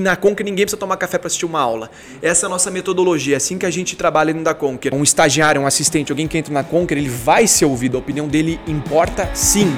[0.00, 1.90] Na Conquer ninguém precisa tomar café para assistir uma aula.
[2.22, 4.94] Essa é a nossa metodologia, é assim que a gente trabalha no da Conquer.
[4.94, 8.28] Um estagiário, um assistente, alguém que entra na Conquer, ele vai ser ouvido, a opinião
[8.28, 9.76] dele importa sim.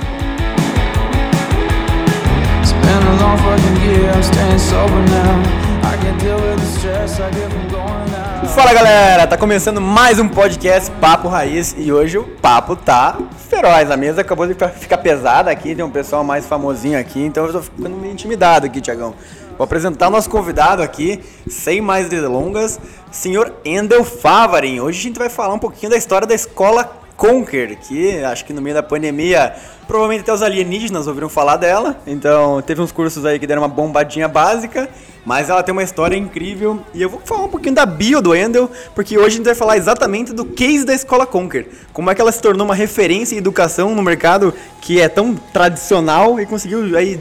[8.55, 13.17] Fala galera, tá começando mais um podcast Papo Raiz e hoje o papo tá
[13.49, 13.91] feroz.
[13.91, 17.53] A mesa acabou de ficar pesada aqui, tem um pessoal mais famosinho aqui, então eu
[17.53, 19.15] tô ficando meio intimidado aqui, Tiagão.
[19.61, 22.81] Vou apresentar o nosso convidado aqui, sem mais delongas,
[23.13, 24.81] senhor Endel Favarin.
[24.81, 28.55] Hoje a gente vai falar um pouquinho da história da escola Conquer, que acho que
[28.55, 29.55] no meio da pandemia,
[29.87, 32.01] provavelmente até os alienígenas ouviram falar dela.
[32.07, 34.89] Então, teve uns cursos aí que deram uma bombadinha básica,
[35.27, 36.81] mas ela tem uma história incrível.
[36.95, 39.55] E eu vou falar um pouquinho da bio do Endel, porque hoje a gente vai
[39.55, 41.67] falar exatamente do case da escola Conquer.
[41.93, 45.35] Como é que ela se tornou uma referência em educação no mercado que é tão
[45.35, 47.21] tradicional e conseguiu aí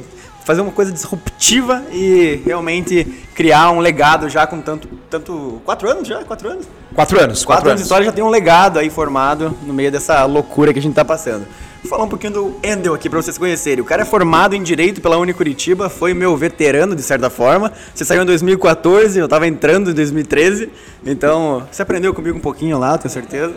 [0.50, 3.04] fazer uma coisa disruptiva e realmente
[3.36, 4.90] criar um legado já com tanto.
[5.08, 6.24] tanto quatro anos já?
[6.24, 6.68] Quatro anos?
[6.96, 7.46] Quatro anos.
[7.46, 10.74] Quatro, quatro anos de história já tem um legado aí formado no meio dessa loucura
[10.74, 11.46] que a gente tá passando.
[11.84, 13.82] Vou falar um pouquinho do Endel aqui para vocês conhecerem.
[13.82, 17.72] O cara é formado em Direito pela Unicuritiba, foi meu veterano de certa forma.
[17.94, 20.68] Você saiu em 2014, eu estava entrando em 2013.
[21.06, 23.54] Então, você aprendeu comigo um pouquinho lá, tenho certeza.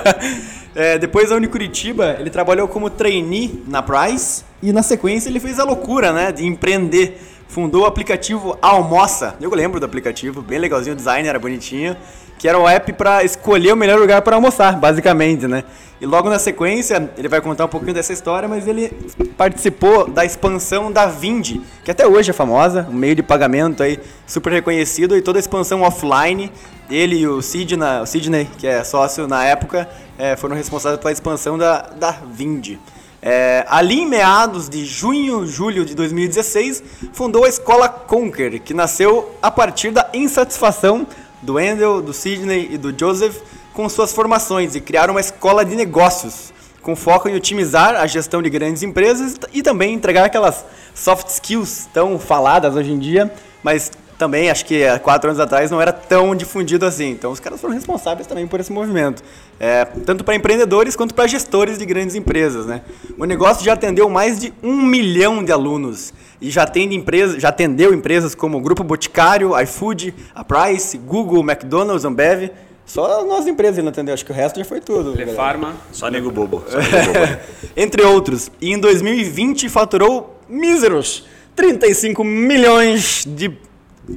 [0.74, 5.58] é, depois da Unicuritiba, ele trabalhou como trainee na Price e na sequência ele fez
[5.60, 7.20] a loucura, né, de empreender.
[7.46, 9.36] Fundou o aplicativo Almoça.
[9.40, 11.96] Eu lembro do aplicativo, bem legalzinho, o design era bonitinho,
[12.38, 15.62] que era o app para escolher o melhor lugar para almoçar, basicamente, né?
[16.00, 18.92] E logo na sequência, ele vai contar um pouquinho dessa história, mas ele
[19.36, 24.00] participou da expansão da Vind, que até hoje é famosa, um meio de pagamento aí
[24.26, 26.50] super reconhecido, e toda a expansão offline,
[26.90, 31.12] ele e o Sidney, o Sidney que é sócio na época, é, foram responsáveis pela
[31.12, 32.78] expansão da, da Vind.
[33.20, 39.34] É, ali em meados de junho, julho de 2016, fundou a Escola Conquer, que nasceu
[39.40, 41.06] a partir da insatisfação
[41.40, 43.36] do Wendell, do Sidney e do Joseph
[43.72, 48.42] com suas formações e criaram uma escola de negócios com foco em otimizar a gestão
[48.42, 53.90] de grandes empresas e também entregar aquelas soft skills tão faladas hoje em dia, mas
[54.18, 57.10] também, acho que há quatro anos atrás, não era tão difundido assim.
[57.10, 59.22] Então, os caras foram responsáveis também por esse movimento.
[59.58, 62.66] É, tanto para empreendedores quanto para gestores de grandes empresas.
[62.66, 62.82] Né?
[63.16, 67.48] O negócio já atendeu mais de um milhão de alunos e já, atende empresa, já
[67.48, 72.50] atendeu empresas como o Grupo Boticário, iFood, a Price, Google, McDonald's, Ambev.
[72.84, 75.12] Só nós empresas não atendeu, acho que o resto já foi tudo.
[75.12, 75.74] Le Farma.
[75.90, 76.62] Só nego bobo.
[76.68, 77.40] Só nego bobo.
[77.76, 78.50] Entre outros.
[78.60, 81.24] E em 2020 faturou míseros
[81.56, 83.56] 35 milhões de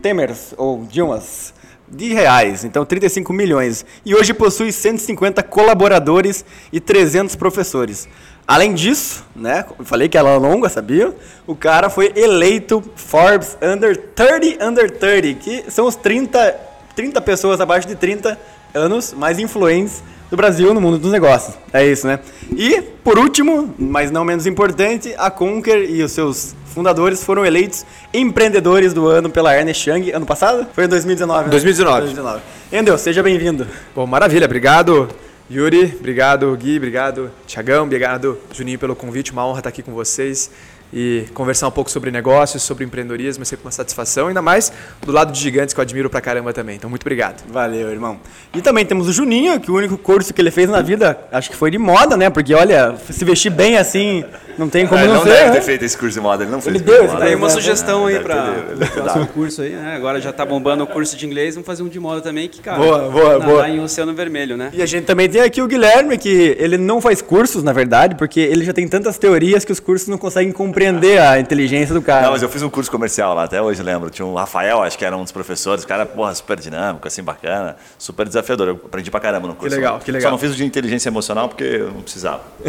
[0.02, 1.54] Temers, ou Dilmas,
[1.90, 3.86] de reais, então 35 milhões.
[4.06, 8.08] E hoje possui 150 colaboradores e 300 professores.
[8.48, 11.14] Além disso, né, falei que ela é longa, sabia?
[11.46, 16.56] O cara foi eleito Forbes Under 30 Under 30, que são os 30,
[16.96, 18.40] 30 pessoas abaixo de 30
[18.78, 21.56] anos mais influentes do Brasil no mundo dos negócios.
[21.74, 22.20] É isso, né?
[22.56, 27.86] E, por último, mas não menos importante, a Conquer e os seus fundadores foram eleitos
[28.14, 30.68] empreendedores do ano pela Ernest Young ano passado?
[30.74, 31.46] Foi em 2019.
[31.46, 31.50] Né?
[31.50, 32.02] 2019.
[32.02, 32.42] 2019.
[32.72, 33.66] Endel, seja bem-vindo.
[33.96, 35.10] Bom, maravilha, obrigado.
[35.50, 40.52] Yuri, obrigado Gui, obrigado Tiagão, obrigado Juninho pelo convite, uma honra estar aqui com vocês
[40.94, 44.72] e conversar um pouco sobre negócios, sobre empreendedorismo, é sempre uma satisfação, ainda mais
[45.02, 46.76] do lado de gigantes que eu admiro pra caramba também.
[46.76, 47.44] Então, muito obrigado.
[47.52, 48.20] Valeu, irmão.
[48.54, 51.50] E também temos o Juninho, que o único curso que ele fez na vida, acho
[51.50, 52.30] que foi de moda, né?
[52.30, 54.24] Porque, olha, se vestir bem assim,
[54.58, 55.30] não tem como é, não, não ser.
[55.30, 55.52] deve né?
[55.52, 56.76] ter feito esse curso de moda, ele não fez.
[56.76, 59.96] Ele deu, de uma sugestão aí para o próximo curso aí, né?
[59.96, 62.60] Agora já tá bombando o curso de inglês, vamos fazer um de moda também, que,
[62.60, 63.70] cara, boa, boa, boa.
[63.70, 64.70] em Oceano Vermelho, né?
[64.74, 68.16] E a gente também tem aqui o Guilherme, que ele não faz cursos, na verdade,
[68.16, 72.02] porque ele já tem tantas teorias que os cursos não conseguem compreender a inteligência do
[72.02, 72.24] cara.
[72.24, 74.10] Não, mas eu fiz um curso comercial lá, até hoje lembro.
[74.10, 77.76] Tinha um Rafael, acho que era um dos professores, cara, porra, super dinâmico, assim, bacana,
[77.98, 78.68] super desafiador.
[78.68, 79.76] Eu aprendi pra caramba no curso.
[79.76, 80.30] Que legal, que legal.
[80.30, 82.42] Só não fiz o de inteligência emocional porque eu não precisava.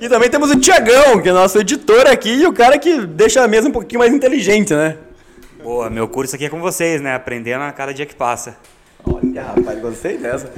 [0.00, 3.42] e também temos o Tiagão, que é nosso editor aqui e o cara que deixa
[3.42, 4.96] a mesa um pouquinho mais inteligente, né?
[5.62, 7.14] Boa, meu curso aqui é com vocês, né?
[7.14, 8.56] Aprendendo a cada dia que passa.
[9.06, 10.50] Olha, rapaz, gostei dessa.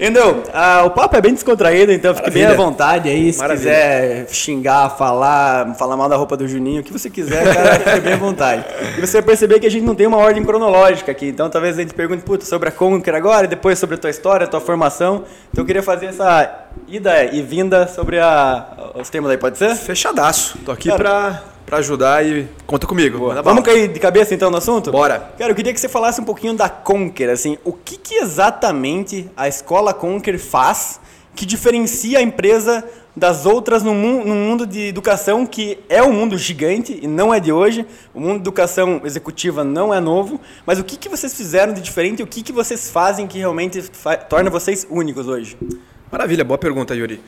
[0.00, 3.32] Endel, ah, o papo é bem descontraído, então fique bem à vontade aí.
[3.32, 3.70] Se Maravilha.
[3.70, 8.00] quiser xingar, falar, falar mal da roupa do Juninho, o que você quiser, cara, fique
[8.00, 8.64] bem à vontade.
[8.96, 11.76] E você vai perceber que a gente não tem uma ordem cronológica aqui, então talvez
[11.78, 14.48] a gente pergunte puta, sobre a Conquer agora, e depois sobre a tua história, a
[14.48, 15.24] tua formação.
[15.50, 19.74] Então eu queria fazer essa ida e vinda sobre a, os temas aí, pode ser?
[19.74, 20.58] Fechadaço.
[20.64, 23.30] Tô aqui cara, pra para ajudar e conta comigo.
[23.44, 24.90] Vamos cair de cabeça então no assunto?
[24.90, 25.32] Bora.
[25.38, 29.30] Cara, eu queria que você falasse um pouquinho da Conquer, assim, o que, que exatamente
[29.36, 30.98] a escola Conquer faz
[31.36, 32.84] que diferencia a empresa
[33.14, 37.34] das outras no, mu no mundo de educação que é um mundo gigante e não
[37.34, 37.86] é de hoje.
[38.14, 40.40] O mundo de educação executiva não é novo.
[40.64, 43.38] Mas o que, que vocês fizeram de diferente e o que, que vocês fazem que
[43.38, 43.82] realmente
[44.28, 45.56] torna vocês únicos hoje?
[46.10, 47.20] Maravilha, boa pergunta, Yuri.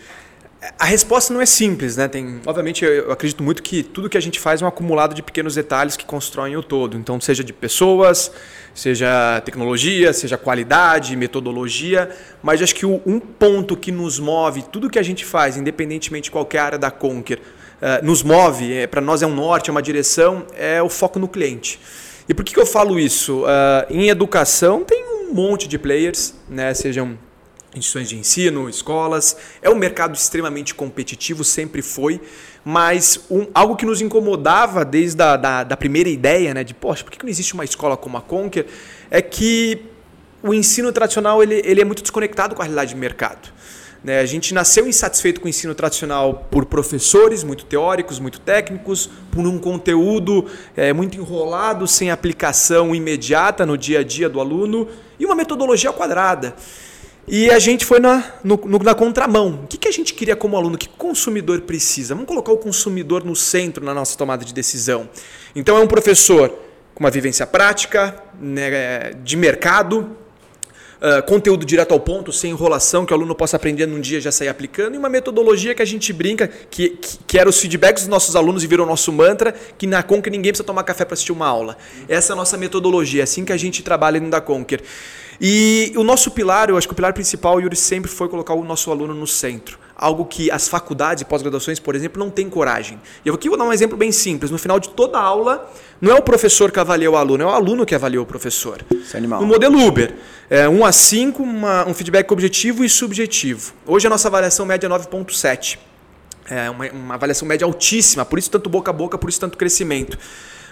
[0.78, 2.06] A resposta não é simples, né?
[2.06, 5.22] Tem, obviamente, eu acredito muito que tudo que a gente faz é um acumulado de
[5.22, 6.98] pequenos detalhes que constroem o todo.
[6.98, 8.30] Então, seja de pessoas,
[8.74, 12.10] seja tecnologia, seja qualidade, metodologia,
[12.42, 16.24] mas acho que o, um ponto que nos move, tudo que a gente faz, independentemente
[16.24, 19.72] de qualquer área da Conquer, uh, nos move, é, para nós é um norte, é
[19.72, 21.80] uma direção, é o foco no cliente.
[22.28, 23.44] E por que, que eu falo isso?
[23.44, 26.74] Uh, em educação tem um monte de players, né?
[26.74, 27.18] Sejam
[27.74, 29.36] instituições de ensino, escolas.
[29.62, 32.20] É um mercado extremamente competitivo, sempre foi,
[32.64, 37.04] mas um, algo que nos incomodava desde a da, da primeira ideia, né, de, poxa,
[37.04, 38.66] por que não existe uma escola como a Conquer,
[39.10, 39.82] é que
[40.42, 43.50] o ensino tradicional ele, ele é muito desconectado com a realidade de mercado.
[44.02, 44.20] Né?
[44.20, 49.46] A gente nasceu insatisfeito com o ensino tradicional por professores muito teóricos, muito técnicos, por
[49.46, 54.88] um conteúdo é, muito enrolado, sem aplicação imediata no dia a dia do aluno
[55.18, 56.54] e uma metodologia quadrada.
[57.32, 59.60] E a gente foi na, no, na contramão.
[59.62, 60.74] O que, que a gente queria como aluno?
[60.74, 62.12] O que o consumidor precisa?
[62.12, 65.08] Vamos colocar o consumidor no centro na nossa tomada de decisão.
[65.54, 66.52] Então, é um professor
[66.92, 70.10] com uma vivência prática, né, de mercado,
[71.00, 74.30] Uh, conteúdo direto ao ponto, sem enrolação, que o aluno possa aprender num dia já
[74.30, 78.02] sair aplicando, e uma metodologia que a gente brinca, que, que, que era os feedbacks
[78.02, 81.14] dos nossos alunos e virou nosso mantra, que na Conquer ninguém precisa tomar café para
[81.14, 81.78] assistir uma aula.
[82.06, 84.82] Essa é a nossa metodologia, é assim que a gente trabalha dentro da Conquer.
[85.40, 88.62] E o nosso pilar, eu acho que o pilar principal, Yuri, sempre foi colocar o
[88.62, 89.78] nosso aluno no centro.
[90.02, 92.98] Algo que as faculdades e pós-graduações, por exemplo, não têm coragem.
[93.22, 94.50] E eu aqui vou dar um exemplo bem simples.
[94.50, 95.70] No final de toda a aula,
[96.00, 98.82] não é o professor que avalia o aluno, é o aluno que avalia o professor.
[98.90, 99.42] Isso é animal.
[99.42, 100.14] No modelo Uber,
[100.48, 103.74] é 1 a 5, uma, um feedback objetivo e subjetivo.
[103.86, 105.76] Hoje a nossa avaliação média é 9.7.
[106.48, 109.58] É uma, uma avaliação média altíssima, por isso tanto boca a boca, por isso tanto
[109.58, 110.18] crescimento.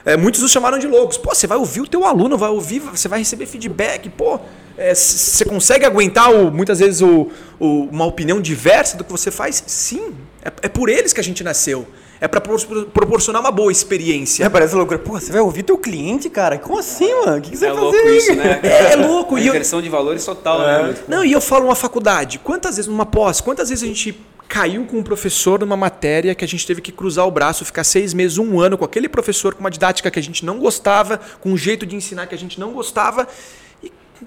[0.05, 1.17] É, muitos nos chamaram de loucos.
[1.19, 4.09] Pô, você vai ouvir o teu aluno, vai ouvir, você vai receber feedback.
[4.11, 4.39] Pô,
[4.77, 7.29] é, você consegue aguentar o, muitas vezes o,
[7.59, 9.63] o, uma opinião diversa do que você faz?
[9.67, 10.15] Sim,
[10.45, 11.87] é, é por eles que a gente nasceu.
[12.21, 14.45] É para proporcionar uma boa experiência.
[14.45, 14.99] É, parece loucura.
[14.99, 16.59] Pô, você vai ouvir teu cliente, cara?
[16.59, 17.39] Como assim, mano?
[17.39, 18.17] O que, que você é vai louco fazer?
[18.17, 18.59] isso, né?
[18.65, 19.37] É, é louco.
[19.37, 20.97] A E eu- inversão de valores total, né?
[21.07, 22.41] Não, e eu falo uma faculdade.
[22.41, 26.45] Quantas vezes, numa pós, quantas vezes a gente caiu com um professor numa matéria que
[26.45, 29.55] a gente teve que cruzar o braço, ficar seis meses, um ano com aquele professor,
[29.55, 32.39] com uma didática que a gente não gostava, com um jeito de ensinar que a
[32.39, 33.29] gente não gostava.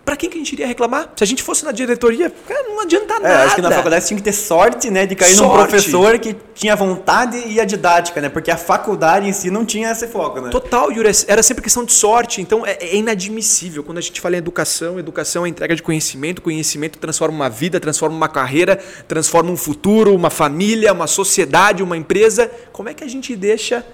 [0.05, 1.11] Pra quem que a gente iria reclamar?
[1.15, 3.43] Se a gente fosse na diretoria, cara, não adianta É, nada.
[3.43, 5.69] acho que na faculdade tinha que ter sorte, né, de cair num Sorte.
[5.69, 8.29] professor que tinha vontade e a didática, né?
[8.29, 10.49] Porque a faculdade em si não tinha esse foco, né?
[10.49, 12.41] Total, Yuri, era sempre questão de sorte.
[12.41, 13.83] Então é, é inadmissível.
[13.83, 17.79] Quando a gente fala em educação, educação é entrega de conhecimento, conhecimento transforma uma vida,
[17.79, 18.77] transforma uma carreira,
[19.07, 22.49] transforma um futuro, uma família, uma sociedade, uma empresa.
[22.71, 23.85] Como é que a gente deixa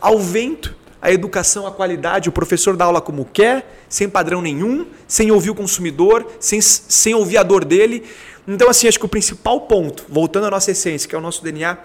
[0.00, 4.86] ao vento a educação, a qualidade, o professor dá aula como quer, sem padrão nenhum,
[5.06, 8.04] sem ouvir o consumidor, sem, sem ouvir a dor dele?
[8.46, 11.42] Então, assim, acho que o principal ponto, voltando à nossa essência, que é o nosso
[11.42, 11.78] DNA,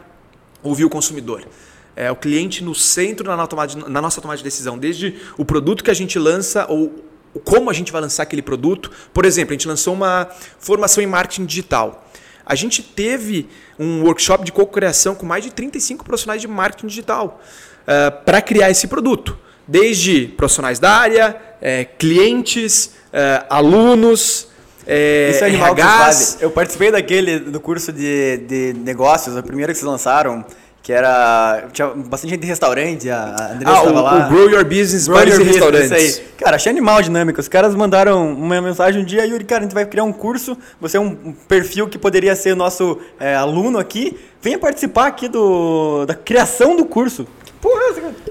[0.64, 1.46] ouvir o consumidor.
[1.96, 3.38] É o cliente no centro na,
[3.88, 7.04] na nossa tomada de decisão, desde o produto que a gente lança ou
[7.44, 8.90] como a gente vai lançar aquele produto.
[9.14, 10.28] Por exemplo, a gente lançou uma
[10.58, 12.08] formação em marketing digital.
[12.46, 17.40] A gente teve um workshop de co-criação com mais de 35 profissionais de marketing digital
[18.26, 19.38] para criar esse produto.
[19.68, 24.48] Desde profissionais da área, eh, clientes, eh, alunos,
[24.86, 26.38] eh, Isso é animal RHs.
[26.42, 30.44] Eu participei daquele do curso de, de negócios, o primeiro que vocês lançaram,
[30.82, 31.70] que era.
[31.72, 34.28] Tinha bastante gente de restaurante, a Andressa Ah, estava o, lá.
[34.28, 36.10] o Grow Your Business, Grow bares Your e Business, restaurantes.
[36.10, 36.28] isso aí.
[36.38, 37.40] Cara, achei animal a dinâmica.
[37.40, 40.58] Os caras mandaram uma mensagem um dia, Yuri, cara, a gente vai criar um curso.
[40.82, 44.20] Você é um perfil que poderia ser nosso é, aluno aqui.
[44.44, 47.26] Venha participar aqui do, da criação do curso.
[47.62, 47.82] Porra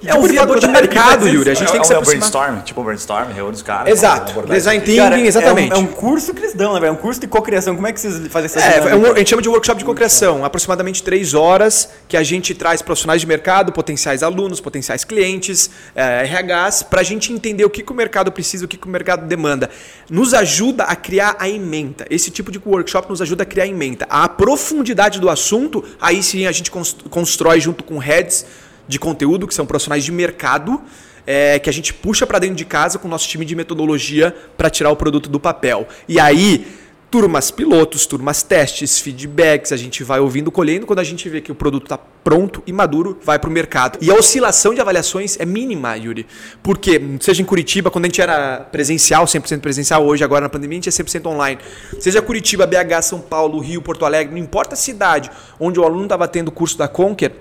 [0.04, 1.26] é um viador de mercado?
[1.26, 1.52] Yuri.
[1.52, 2.30] A gente é, tem que se é aproximar.
[2.30, 3.90] brainstorm, tipo um brainstorm, reúne os caras.
[3.90, 4.42] Exato.
[4.42, 5.72] Design thinking, Cara, exatamente.
[5.72, 6.80] É um, é um curso que eles dão, né?
[6.80, 6.90] velho?
[6.90, 7.74] É um curso de cocriação.
[7.74, 9.86] Como é que vocês fazem essa É, é um- a gente chama de workshop de
[9.86, 15.70] cocriação, aproximadamente três horas, que a gente traz profissionais de mercado, potenciais alunos, potenciais clientes,
[15.94, 18.86] eh, RHs, para a gente entender o que, que o mercado precisa, o que, que
[18.86, 19.70] o mercado demanda.
[20.10, 22.04] Nos ajuda a criar a ementa.
[22.10, 24.06] Esse tipo de workshop nos ajuda a criar a ementa.
[24.10, 28.44] A profundidade do assunto, aí sim a gente cons- constrói junto com heads
[28.88, 30.82] de conteúdo, que são profissionais de mercado,
[31.26, 34.34] é, que a gente puxa para dentro de casa com o nosso time de metodologia
[34.56, 35.86] para tirar o produto do papel.
[36.08, 36.66] E aí
[37.12, 40.86] turmas pilotos, turmas testes, feedbacks, a gente vai ouvindo, colhendo.
[40.86, 43.98] Quando a gente vê que o produto está pronto e maduro, vai para o mercado.
[44.00, 46.26] E a oscilação de avaliações é mínima, Yuri.
[46.62, 50.78] Porque, seja em Curitiba, quando a gente era presencial, 100% presencial, hoje, agora na pandemia,
[50.78, 51.60] a gente é 100% online.
[52.00, 56.04] Seja Curitiba, BH, São Paulo, Rio, Porto Alegre, não importa a cidade onde o aluno
[56.04, 57.32] estava tendo o curso da Conquer,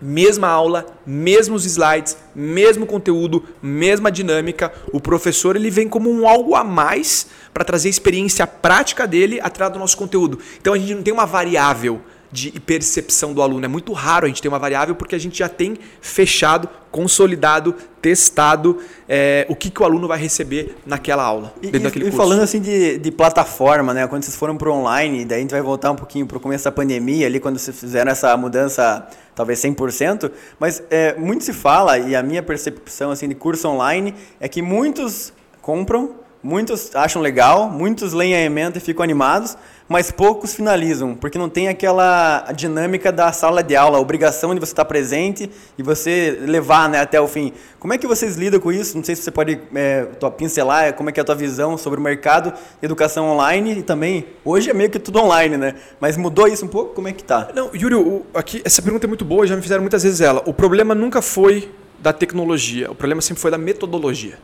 [0.00, 4.72] mesma aula, mesmos slides, mesmo conteúdo, mesma dinâmica.
[4.92, 9.40] O professor ele vem como um algo a mais para trazer a experiência prática dele
[9.40, 10.38] atrás do nosso conteúdo.
[10.60, 12.00] Então a gente não tem uma variável
[12.36, 13.64] de percepção do aluno.
[13.64, 17.74] É muito raro a gente ter uma variável porque a gente já tem fechado, consolidado,
[18.02, 18.78] testado
[19.08, 22.22] é, o que, que o aluno vai receber naquela aula, dentro e, daquele e curso.
[22.22, 24.06] falando assim de, de plataforma, né?
[24.06, 26.64] quando vocês foram para online, daí a gente vai voltar um pouquinho para o começo
[26.64, 31.98] da pandemia, ali quando vocês fizeram essa mudança talvez 100%, mas é, muito se fala,
[31.98, 37.68] e a minha percepção assim de curso online é que muitos compram, muitos acham legal,
[37.70, 39.56] muitos leem a emenda e ficam animados,
[39.88, 44.60] mas poucos finalizam, porque não tem aquela dinâmica da sala de aula, a obrigação de
[44.60, 47.52] você estar presente e você levar né, até o fim.
[47.78, 48.96] Como é que vocês lidam com isso?
[48.96, 52.00] Não sei se você pode é, pincelar como é que é a tua visão sobre
[52.00, 52.52] o mercado
[52.82, 55.74] educação online e também, hoje é meio que tudo online, né?
[56.00, 56.94] Mas mudou isso um pouco?
[56.94, 57.48] Como é que tá?
[57.54, 60.42] Não, Yuri, aqui, essa pergunta é muito boa, já me fizeram muitas vezes ela.
[60.46, 64.38] O problema nunca foi da tecnologia, o problema sempre foi da metodologia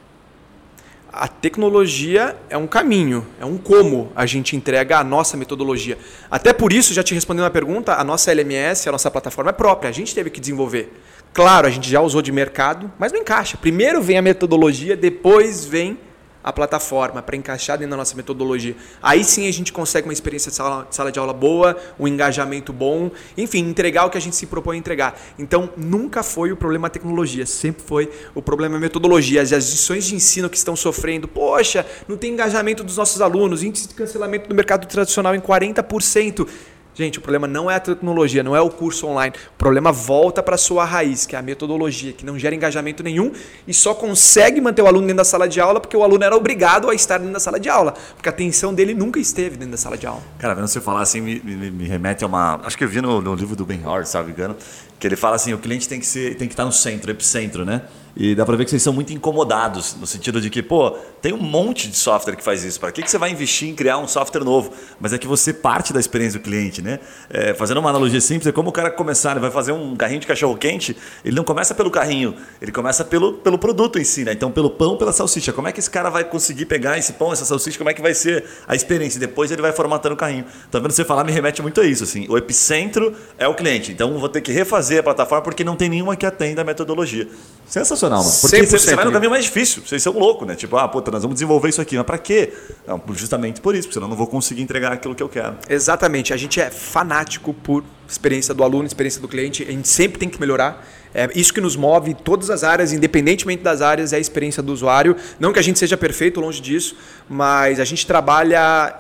[1.13, 5.99] a tecnologia é um caminho, é um como a gente entrega a nossa metodologia.
[6.31, 9.53] Até por isso, já te respondendo a pergunta, a nossa LMS, a nossa plataforma é
[9.53, 10.91] própria, a gente teve que desenvolver.
[11.35, 13.59] Claro, a gente já usou de mercado, mas não encaixa.
[13.59, 15.99] Primeiro vem a metodologia, depois vem
[16.43, 18.77] a plataforma para encaixar dentro da nossa metodologia.
[19.03, 22.09] Aí sim a gente consegue uma experiência de sala, de sala de aula boa, um
[22.09, 25.21] engajamento bom, enfim, entregar o que a gente se propõe a entregar.
[25.39, 29.43] Então, nunca foi o problema a tecnologia, sempre foi o problema a metodologia.
[29.43, 33.89] As instituições de ensino que estão sofrendo, poxa, não tem engajamento dos nossos alunos, índice
[33.89, 36.49] de cancelamento do mercado tradicional em 40%.
[36.95, 39.35] Gente, o problema não é a tecnologia, não é o curso online.
[39.55, 43.03] O problema volta para a sua raiz, que é a metodologia, que não gera engajamento
[43.03, 43.33] nenhum
[43.67, 46.37] e só consegue manter o aluno dentro da sala de aula porque o aluno era
[46.37, 47.95] obrigado a estar dentro da sala de aula.
[48.15, 50.23] Porque a atenção dele nunca esteve dentro da sala de aula.
[50.39, 52.61] Cara, vendo você falar assim, me, me, me remete a uma.
[52.63, 54.55] Acho que eu vi no, no livro do Ben Howard, sabe, engano,
[54.99, 57.65] que ele fala assim: o cliente tem que, ser, tem que estar no centro, epicentro,
[57.65, 57.83] né?
[58.15, 60.91] E dá para ver que vocês são muito incomodados, no sentido de que, pô,
[61.23, 62.79] tem um monte de software que faz isso.
[62.79, 64.71] Para que, que você vai investir em criar um software novo?
[65.01, 67.01] Mas é que você parte da experiência do cliente, né?
[67.31, 70.21] É, fazendo uma analogia simples, é como o cara começar, ele vai fazer um carrinho
[70.21, 74.25] de cachorro quente, ele não começa pelo carrinho, ele começa pelo, pelo produto em si,
[74.25, 74.33] né?
[74.33, 75.53] Então, pelo pão, pela salsicha.
[75.53, 78.03] Como é que esse cara vai conseguir pegar esse pão, essa salsicha, como é que
[78.03, 79.19] vai ser a experiência?
[79.19, 80.45] Depois ele vai formatando o carrinho.
[80.71, 82.27] Tá vendo você falar, me remete muito a isso, assim.
[82.29, 83.91] O epicentro é o cliente.
[83.91, 87.27] Então, vou ter que refazer a plataforma porque não tem nenhuma que atenda a metodologia.
[87.73, 88.37] Sensacional, mano.
[88.39, 89.83] Porque você, você vai no caminho mais difícil.
[89.83, 90.55] Vocês são loucos, né?
[90.55, 91.97] Tipo, ah, puta, nós vamos desenvolver isso aqui.
[91.97, 92.53] Mas pra quê?
[92.87, 95.57] Não, justamente por isso, porque senão eu não vou conseguir entregar aquilo que eu quero.
[95.71, 96.35] Exatamente.
[96.35, 99.63] A gente é fanático por experiência do aluno, experiência do cliente.
[99.63, 100.87] A gente sempre tem que melhorar.
[101.15, 104.63] É isso que nos move em todas as áreas, independentemente das áreas, é a experiência
[104.63, 105.17] do usuário.
[105.41, 106.95] Não que a gente seja perfeito, longe disso,
[107.27, 108.95] mas a gente trabalha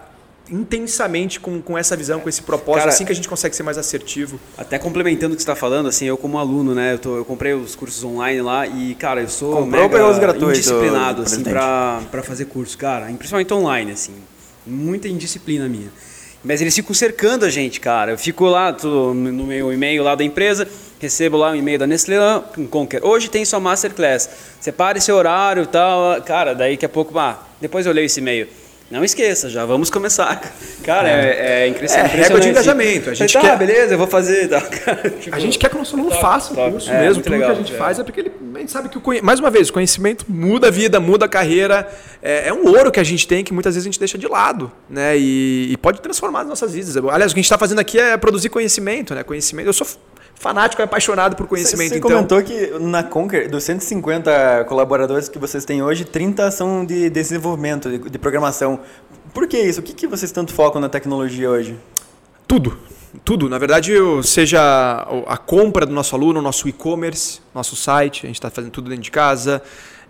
[0.50, 3.62] intensamente com, com essa visão, com esse propósito, Cara, assim que a gente consegue ser
[3.62, 4.38] mais assertivo.
[4.56, 7.24] Até complementando o que você está falando, assim, eu como aluno, né, eu, tô, eu
[7.24, 12.46] comprei os cursos online lá e, cara, eu sou Comprou mega indisciplinado, assim, para fazer
[12.46, 14.14] curso, cara, principalmente online, assim,
[14.66, 15.90] muita indisciplina minha.
[16.44, 18.10] Mas eles ficam cercando a gente, cara.
[18.10, 20.66] Eu fico lá tô no meu e-mail lá da empresa,
[20.98, 22.16] recebo lá um e-mail da Nestlé
[22.68, 23.04] Conquer.
[23.04, 24.28] Hoje tem sua masterclass.
[24.60, 26.20] Separe seu horário e tal.
[26.22, 28.48] Cara, daí daqui a pouco, ah, depois eu leio esse e-mail.
[28.92, 30.52] Não esqueça, já vamos começar.
[30.84, 32.14] Cara, é, é, é impressionante.
[32.14, 33.08] É, de engajamento.
[33.08, 33.56] A gente tá, quer...
[33.56, 34.48] beleza, eu vou fazer.
[34.48, 34.60] Tá.
[35.18, 37.22] tipo, a gente quer que o nosso aluno faça o curso é, mesmo.
[37.22, 37.78] Tudo legal, que a gente é.
[37.78, 40.68] faz é porque ele, a gente sabe que, o, mais uma vez, o conhecimento muda
[40.68, 41.88] a vida, muda a carreira.
[42.22, 44.28] É, é, um ouro que a gente tem que muitas vezes a gente deixa de
[44.28, 44.70] lado.
[44.90, 45.16] né?
[45.16, 46.94] E, e pode transformar as nossas vidas.
[46.94, 49.14] Aliás, o que a gente está fazendo aqui é produzir conhecimento.
[49.14, 49.22] né?
[49.22, 49.68] Conhecimento.
[49.68, 49.86] Eu sou
[50.42, 51.90] fanático e apaixonado por conhecimento.
[51.90, 52.10] Você, então...
[52.10, 57.88] comentou que na Conquer, dos 150 colaboradores que vocês têm hoje, 30 são de desenvolvimento,
[57.88, 58.80] de, de programação.
[59.32, 59.80] Por que isso?
[59.80, 61.76] O que, que vocês tanto focam na tecnologia hoje?
[62.46, 62.76] Tudo.
[63.24, 63.48] Tudo.
[63.48, 68.50] Na verdade, seja a compra do nosso aluno, nosso e-commerce, nosso site, a gente está
[68.50, 69.62] fazendo tudo dentro de casa.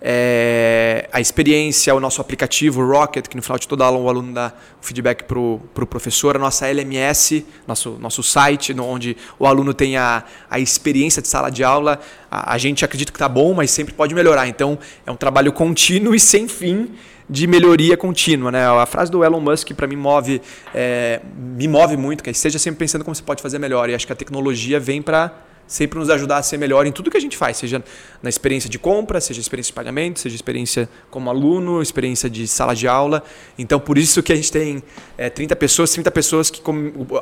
[0.04, 4.32] É, a experiência, o nosso aplicativo Rocket, que no final de toda aula o aluno
[4.32, 9.46] dá o feedback para o pro professor, a nossa LMS, nosso, nosso site, onde o
[9.46, 12.00] aluno tem a, a experiência de sala de aula.
[12.28, 14.48] A, a gente acredita que está bom, mas sempre pode melhorar.
[14.48, 14.76] Então,
[15.06, 16.90] é um trabalho contínuo e sem fim
[17.32, 18.52] de melhoria contínua.
[18.52, 18.64] Né?
[18.64, 20.40] A frase do Elon Musk para mim move,
[20.74, 23.88] é, me move muito, que esteja sempre pensando como você pode fazer melhor.
[23.88, 25.32] E acho que a tecnologia vem para
[25.66, 27.82] sempre nos ajudar a ser melhor em tudo que a gente faz, seja
[28.22, 32.74] na experiência de compra, seja experiência de pagamento, seja experiência como aluno, experiência de sala
[32.74, 33.22] de aula.
[33.58, 34.82] Então, por isso que a gente tem
[35.16, 36.60] é, 30 pessoas, 30 pessoas que.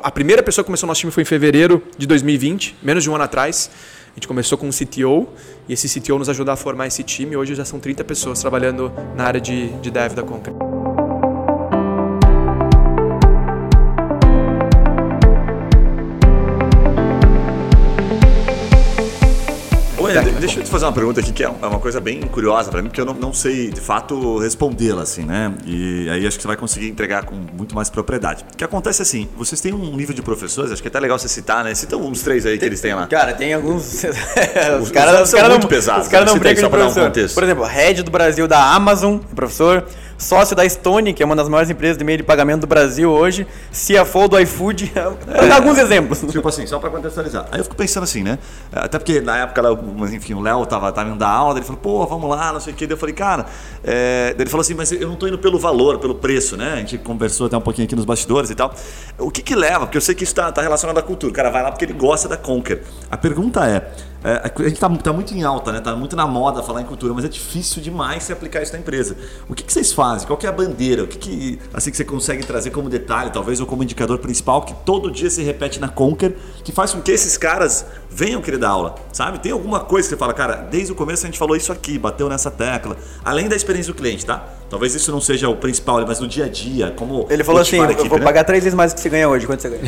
[0.03, 3.09] A primeira pessoa que começou o nosso time foi em fevereiro de 2020, menos de
[3.09, 3.71] um ano atrás.
[4.11, 5.29] A gente começou com um CTO
[5.69, 7.37] e esse CTO nos ajudou a formar esse time.
[7.37, 10.21] Hoje já são 30 pessoas trabalhando na área de, de dev da
[20.39, 22.81] Deixa eu te fazer uma pergunta aqui que é, é uma coisa bem curiosa para
[22.81, 25.53] mim, porque eu não, não sei de fato respondê-la assim, né?
[25.65, 28.45] E aí acho que você vai conseguir entregar com muito mais propriedade.
[28.53, 30.99] O que acontece é assim, vocês têm um nível de professores, acho que é até
[30.99, 31.73] legal você citar, né?
[31.75, 33.07] Cita uns três aí que eles têm lá.
[33.07, 34.03] Cara, tem alguns.
[34.81, 36.05] os caras são muito não, pesados.
[36.05, 37.09] Os caras não brincam de professor.
[37.09, 39.85] Um Por exemplo, Head do Brasil da Amazon, professor
[40.21, 43.09] sócio da Stone, que é uma das maiores empresas de meio de pagamento do Brasil
[43.09, 44.91] hoje, CFO do iFood.
[44.93, 46.21] Dar alguns exemplos.
[46.21, 47.47] Tipo assim, só para contextualizar.
[47.51, 48.37] Aí eu fico pensando assim, né?
[48.71, 49.61] Até porque na época,
[50.13, 52.71] enfim, o Léo tava, tava indo dar aula, ele falou, pô, vamos lá, não sei
[52.71, 52.85] o quê.
[52.85, 53.45] Daí eu falei, cara,
[53.83, 54.35] é...
[54.37, 56.73] ele falou assim, mas eu não tô indo pelo valor, pelo preço, né?
[56.73, 58.73] A gente conversou até um pouquinho aqui nos bastidores e tal.
[59.17, 59.85] O que que leva?
[59.85, 61.31] Porque eu sei que isso tá, tá relacionado à cultura.
[61.31, 62.83] O cara vai lá porque ele gosta da Conquer.
[63.09, 63.91] A pergunta é,
[64.23, 65.81] é, a gente está tá muito em alta, né?
[65.81, 68.79] Tá muito na moda falar em cultura, mas é difícil demais se aplicar isso na
[68.79, 69.17] empresa.
[69.49, 70.27] O que, que vocês fazem?
[70.27, 71.03] Qual é a bandeira?
[71.03, 74.61] O que, que assim que você consegue trazer como detalhe, talvez ou como indicador principal
[74.61, 78.57] que todo dia se repete na Conquer, que faz com que esses caras venham querer
[78.57, 79.39] dar aula, sabe?
[79.39, 81.97] Tem alguma coisa que você fala, cara, desde o começo a gente falou isso aqui,
[81.97, 84.45] bateu nessa tecla, além da experiência do cliente, tá?
[84.69, 87.81] Talvez isso não seja o principal, mas no dia a dia, como ele falou assim,
[87.83, 88.23] equipe, eu vou né?
[88.23, 89.45] pagar três vezes mais do que você ganha hoje.
[89.45, 89.83] Quanto você ganha?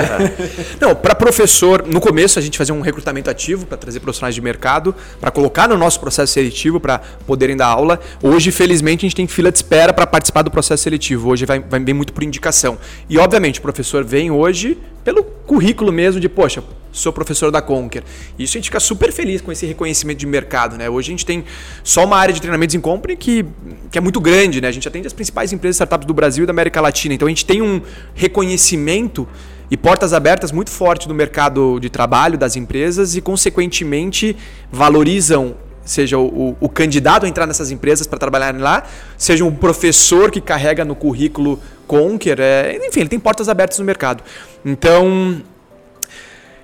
[0.78, 4.42] não, para professor, no começo a gente fazia um recrutamento ativo para trazer profissionais de
[4.42, 7.98] mercado, para colocar no nosso processo seletivo para poderem dar aula.
[8.22, 11.30] Hoje, felizmente, a gente tem fila de espera para participar do processo seletivo.
[11.30, 12.76] Hoje vai, vai bem muito por indicação.
[13.08, 18.02] E obviamente, o professor vem hoje pelo currículo mesmo de, poxa, sou professor da Conquer.
[18.38, 20.88] Isso a gente fica super feliz com esse reconhecimento de mercado, né?
[20.90, 21.44] Hoje a gente tem
[21.82, 23.44] só uma área de treinamentos em company que,
[23.90, 24.68] que é muito grande, né?
[24.68, 27.14] A gente atende as principais empresas startups do Brasil e da América Latina.
[27.14, 27.80] Então a gente tem um
[28.14, 29.26] reconhecimento
[29.70, 34.36] e portas abertas muito forte no mercado de trabalho das empresas e, consequentemente,
[34.70, 35.54] valorizam
[35.90, 38.84] seja o, o, candidato a entrar nessas empresas para trabalhar lá,
[39.18, 43.84] seja um professor que carrega no currículo Conquer, é, enfim, ele tem portas abertas no
[43.84, 44.22] mercado.
[44.64, 45.42] Então,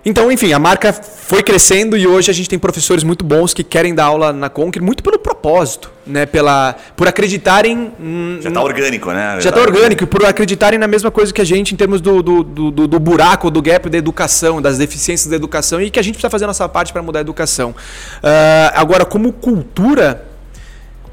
[0.09, 3.65] então, enfim, a marca foi crescendo e hoje a gente tem professores muito bons que
[3.65, 6.25] querem dar aula na Conquer muito pelo propósito, né?
[6.25, 7.93] Pela, por acreditarem.
[8.41, 9.41] Já está orgânico, né?
[9.41, 12.23] Já está orgânico, e por acreditarem na mesma coisa que a gente em termos do,
[12.23, 16.03] do, do, do buraco, do gap da educação, das deficiências da educação e que a
[16.03, 17.71] gente precisa fazer a nossa parte para mudar a educação.
[17.71, 20.25] Uh, agora, como cultura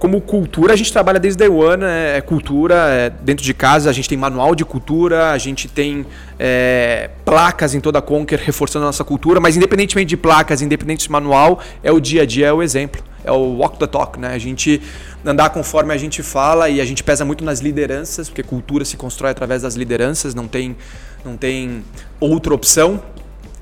[0.03, 3.89] como cultura, a gente trabalha desde day one, é, é cultura, é, dentro de casa
[3.89, 6.05] a gente tem manual de cultura, a gente tem
[6.37, 11.05] é, placas em toda a Conquer reforçando a nossa cultura, mas independentemente de placas, independente
[11.05, 14.19] de manual, é o dia a dia, é o exemplo, é o walk the talk,
[14.19, 14.33] né?
[14.33, 14.81] A gente
[15.25, 18.97] andar conforme a gente fala e a gente pesa muito nas lideranças, porque cultura se
[18.97, 20.75] constrói através das lideranças, não tem,
[21.23, 21.81] não tem
[22.19, 23.01] outra opção.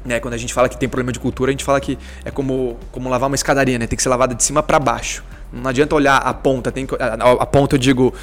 [0.04, 2.32] Né, quando a gente fala que tem problema de cultura, a gente fala que é
[2.32, 3.86] como, como lavar uma escadaria, né?
[3.86, 5.24] tem que ser lavada de cima para baixo.
[5.52, 8.14] Não adianta olhar a ponta, tem que, a, a ponta eu digo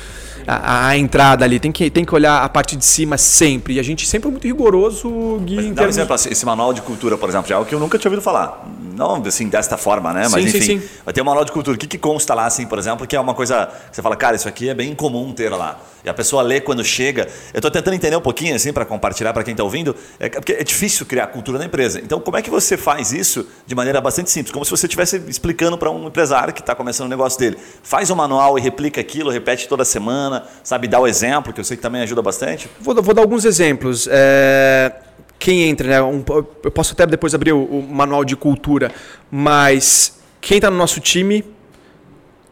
[0.48, 3.74] a, a, entrada ali, tem que, tem que olhar a parte de cima sempre.
[3.74, 6.80] E a gente sempre é muito rigoroso, Gui, em dá um exemplo, esse manual de
[6.80, 8.66] cultura, por exemplo, já é algo que eu nunca tinha ouvido falar.
[8.96, 10.22] Não assim, desta forma, né?
[10.30, 10.88] Mas sim, enfim, sim, sim.
[11.04, 11.76] vai ter um manual de cultura.
[11.76, 14.16] O que, que consta lá, assim, por exemplo, que é uma coisa que você fala,
[14.16, 15.78] cara, isso aqui é bem comum ter lá.
[16.04, 17.28] E a pessoa lê quando chega.
[17.52, 20.52] Eu estou tentando entender um pouquinho, assim, para compartilhar para quem está ouvindo, é porque
[20.52, 22.00] é difícil criar cultura na empresa.
[22.00, 24.52] Então, como é que você faz isso de maneira bastante simples?
[24.52, 27.58] Como se você estivesse explicando para um empresário que está começando o negócio dele.
[27.82, 31.64] Faz um manual e replica aquilo, repete toda semana, sabe, dá o exemplo, que eu
[31.64, 32.68] sei que também ajuda bastante.
[32.80, 34.08] Vou, vou dar alguns exemplos.
[34.10, 34.92] É
[35.38, 36.02] quem entra, né?
[36.02, 36.24] Um,
[36.64, 38.90] eu posso até depois abrir o, o manual de cultura,
[39.30, 41.44] mas quem está no nosso time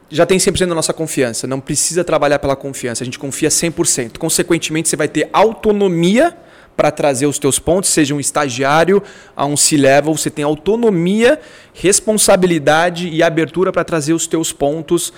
[0.08, 1.46] já tem 100% da nossa confiança.
[1.46, 3.02] Não precisa trabalhar pela confiança.
[3.02, 4.18] A gente confia 100%.
[4.18, 6.36] Consequentemente, você vai ter autonomia
[6.76, 9.02] para trazer os teus pontos, seja um estagiário
[9.34, 11.40] a um C-level, você tem autonomia,
[11.72, 15.12] responsabilidade e abertura para trazer os teus pontos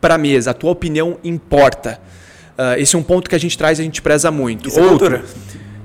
[0.00, 0.50] para a mesa.
[0.50, 2.00] A tua opinião importa.
[2.58, 4.68] Uh, esse é um ponto que a gente traz e a gente preza muito.
[4.68, 5.24] Isso é Outro, é cultura.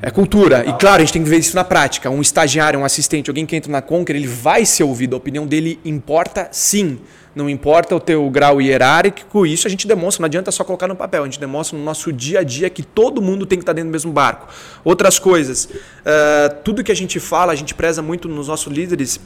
[0.02, 0.65] É cultura.
[0.65, 2.10] E claro, a gente tem que ver isso na prática.
[2.10, 5.15] Um estagiário, um assistente, alguém que entra na Conquer, ele vai ser ouvido.
[5.15, 7.00] A opinião dele importa sim.
[7.34, 10.97] Não importa o teu grau hierárquico, isso a gente demonstra, não adianta só colocar no
[10.97, 13.71] papel, a gente demonstra no nosso dia a dia que todo mundo tem que estar
[13.71, 14.50] dentro do mesmo barco.
[14.84, 19.17] Outras coisas, uh, tudo que a gente fala, a gente preza muito nos nossos líderes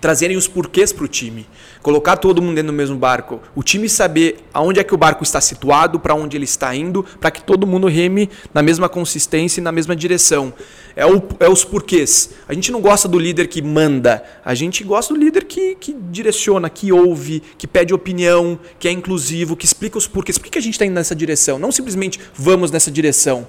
[0.00, 1.46] trazerem os porquês para o time,
[1.82, 5.22] colocar todo mundo dentro do mesmo barco, o time saber aonde é que o barco
[5.22, 9.60] está situado, para onde ele está indo, para que todo mundo reme na mesma consistência
[9.60, 10.52] e na mesma direção.
[10.96, 12.30] É, o, é os porquês.
[12.48, 15.96] A gente não gosta do líder que manda, a gente gosta do líder que, que
[16.10, 20.38] direciona, que ouve, que pede opinião, que é inclusivo, que explica os porquês.
[20.38, 21.58] Por que, que a gente está indo nessa direção?
[21.58, 23.46] Não simplesmente vamos nessa direção.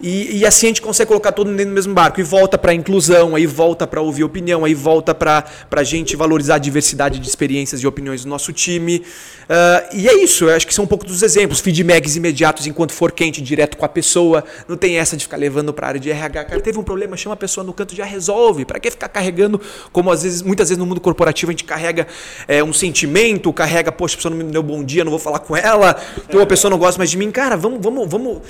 [0.00, 2.20] E, e, assim a gente consegue colocar todo mundo dentro do mesmo barco.
[2.20, 6.16] E volta para a inclusão, aí volta para ouvir opinião, aí volta para a gente
[6.16, 8.98] valorizar a diversidade de experiências e opiniões do nosso time.
[8.98, 11.60] Uh, e é isso, eu acho que são um pouco dos exemplos.
[11.60, 14.44] Feedbacks imediatos enquanto for quente, direto com a pessoa.
[14.68, 16.44] Não tem essa de ficar levando para a área de RH.
[16.44, 18.64] Cara, teve um problema, chama a pessoa no canto, já resolve.
[18.64, 19.60] Para que ficar carregando,
[19.92, 22.06] como às vezes, muitas vezes no mundo corporativo a gente carrega
[22.48, 25.38] é, um sentimento, carrega, poxa, a pessoa não me deu bom dia, não vou falar
[25.38, 25.96] com ela,
[26.28, 27.30] então a pessoa não gosta mais de mim.
[27.30, 28.42] Cara, vamos, vamos, vamos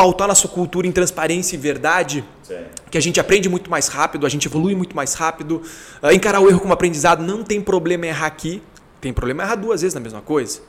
[0.00, 2.58] pautar nossa cultura em transparência e verdade, Sim.
[2.90, 5.62] que a gente aprende muito mais rápido, a gente evolui muito mais rápido.
[6.02, 8.62] Uh, encarar o erro como aprendizado, não tem problema errar aqui,
[9.00, 10.60] tem problema errar duas vezes na mesma coisa.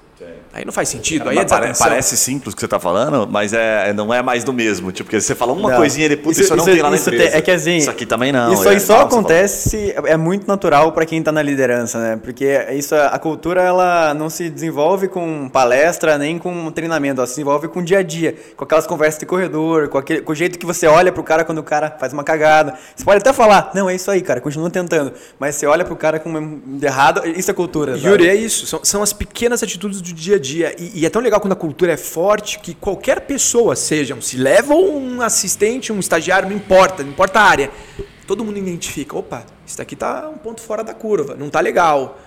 [0.53, 1.29] Aí não faz sentido.
[1.29, 4.43] Aí é parece, parece simples o que você está falando, mas é, não é mais
[4.43, 4.91] do mesmo.
[4.91, 5.77] Tipo, porque você fala uma não.
[5.77, 7.23] coisinha e puta, isso, isso, não tem lá na empresa.
[7.23, 8.51] Tem, é que assim, isso aqui também não.
[8.53, 12.19] Isso aí é, só acontece, é muito natural para quem está na liderança, né?
[12.21, 17.33] Porque isso, a cultura ela não se desenvolve com palestra nem com treinamento, ela se
[17.33, 20.35] desenvolve com o dia a dia, com aquelas conversas de corredor, com, aquele, com o
[20.35, 22.77] jeito que você olha pro cara quando o cara faz uma cagada.
[22.93, 25.13] Você pode até falar, não, é isso aí, cara, continua tentando.
[25.39, 27.97] Mas você olha pro cara com errado, isso é cultura.
[27.97, 28.67] Yuri, é isso.
[28.67, 30.75] São, são as pequenas atitudes do dia a dia.
[30.77, 34.21] E, e, é tão legal quando a cultura é forte que qualquer pessoa, seja um
[34.21, 37.71] se leva ou um assistente, um estagiário, não importa, não importa a área,
[38.27, 42.19] todo mundo identifica, opa, isso daqui tá um ponto fora da curva, não tá legal,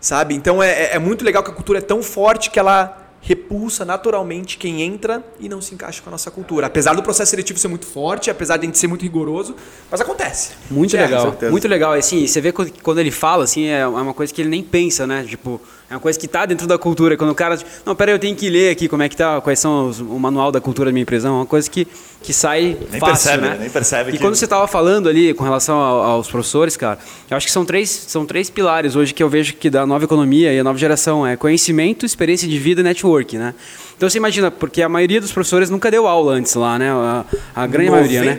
[0.00, 0.34] sabe?
[0.34, 3.84] Então é, é, é muito legal que a cultura é tão forte que ela repulsa
[3.84, 6.68] naturalmente quem entra e não se encaixa com a nossa cultura.
[6.68, 9.56] Apesar do processo seletivo ser muito forte, apesar de a gente ser muito rigoroso,
[9.90, 10.52] mas acontece.
[10.70, 11.92] Muito é, legal, muito legal.
[11.92, 15.24] Assim, você vê quando ele fala, assim, é uma coisa que ele nem pensa, né?
[15.28, 17.16] Tipo, é uma coisa que está dentro da cultura.
[17.16, 17.58] Quando o cara.
[17.84, 20.18] Não, peraí, eu tenho que ler aqui como é que tá, quais são os, o
[20.18, 21.28] manual da cultura da minha empresa.
[21.28, 21.86] É uma coisa que,
[22.22, 23.56] que sai nem fácil, percebe, né?
[23.60, 24.10] Nem percebe.
[24.10, 24.18] E que...
[24.18, 26.98] quando você estava falando ali com relação aos professores, cara,
[27.30, 30.04] eu acho que são três, são três pilares hoje que eu vejo que da nova
[30.04, 33.54] economia e a nova geração é conhecimento, experiência de vida e network, né?
[33.96, 36.90] Então você imagina, porque a maioria dos professores nunca deu aula antes lá, né?
[36.90, 38.38] A, a grande 90%, maioria, né?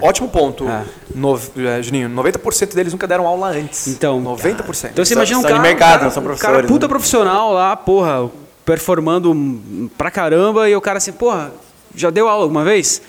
[0.00, 0.06] É.
[0.06, 0.84] Ótimo ponto, é.
[1.12, 2.08] No, é, Juninho.
[2.08, 3.88] 90% deles nunca deram aula antes.
[3.88, 4.90] Então, 90%.
[4.92, 6.88] Então você imagina um cara, mercado, cara, são professores, cara puta né?
[6.88, 8.30] profissional lá, porra,
[8.64, 11.52] performando pra caramba e o cara assim, porra,
[11.96, 13.02] já deu aula alguma vez?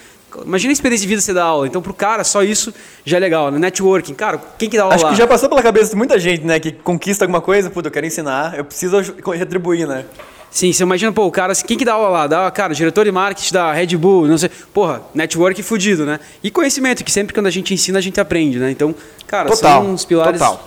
[0.44, 1.68] Imagina a experiência de vida você dar aula.
[1.68, 2.74] Então, pro cara, só isso
[3.06, 3.52] já é legal.
[3.52, 3.60] Né?
[3.60, 5.12] networking, cara, quem que dá aula Acho lá?
[5.12, 6.60] que já passou pela cabeça de muita gente, né?
[6.60, 8.98] Que conquista alguma coisa, puta, eu quero ensinar, eu preciso
[9.38, 10.06] retribuir, né?
[10.54, 12.28] Sim, você imagina, pô, o cara, quem que dá aula lá?
[12.28, 14.50] Dá, cara, diretor de marketing da Red Bull, não sei.
[14.72, 16.20] Porra, network fudido, né?
[16.44, 18.70] E conhecimento, que sempre quando a gente ensina, a gente aprende, né?
[18.70, 18.94] Então,
[19.26, 20.40] cara, total, são uns pilares.
[20.40, 20.64] Total.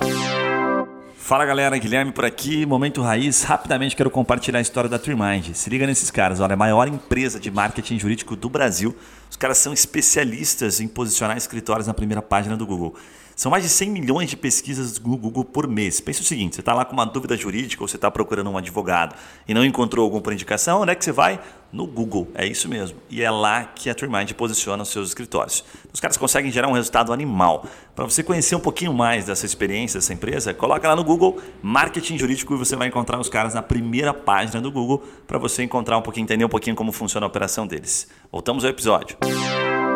[1.16, 3.44] Fala galera, Guilherme por aqui, Momento Raiz.
[3.44, 5.54] Rapidamente quero compartilhar a história da Trimind.
[5.54, 8.92] Se liga nesses caras, olha, a maior empresa de marketing jurídico do Brasil.
[9.30, 12.96] Os caras são especialistas em posicionar escritórios na primeira página do Google.
[13.36, 16.00] São mais de 100 milhões de pesquisas no Google por mês.
[16.00, 18.56] Pensa o seguinte: você está lá com uma dúvida jurídica ou você está procurando um
[18.56, 19.14] advogado
[19.46, 21.38] e não encontrou algum por indicação, onde é que você vai?
[21.70, 22.28] No Google.
[22.34, 22.96] É isso mesmo.
[23.10, 25.62] E é lá que a TreeMind posiciona os seus escritórios.
[25.92, 27.66] Os caras conseguem gerar um resultado animal.
[27.94, 32.16] Para você conhecer um pouquinho mais dessa experiência dessa empresa, coloca lá no Google Marketing
[32.16, 35.98] Jurídico e você vai encontrar os caras na primeira página do Google para você encontrar
[35.98, 38.08] um pouquinho, entender um pouquinho como funciona a operação deles.
[38.32, 39.18] Voltamos ao episódio.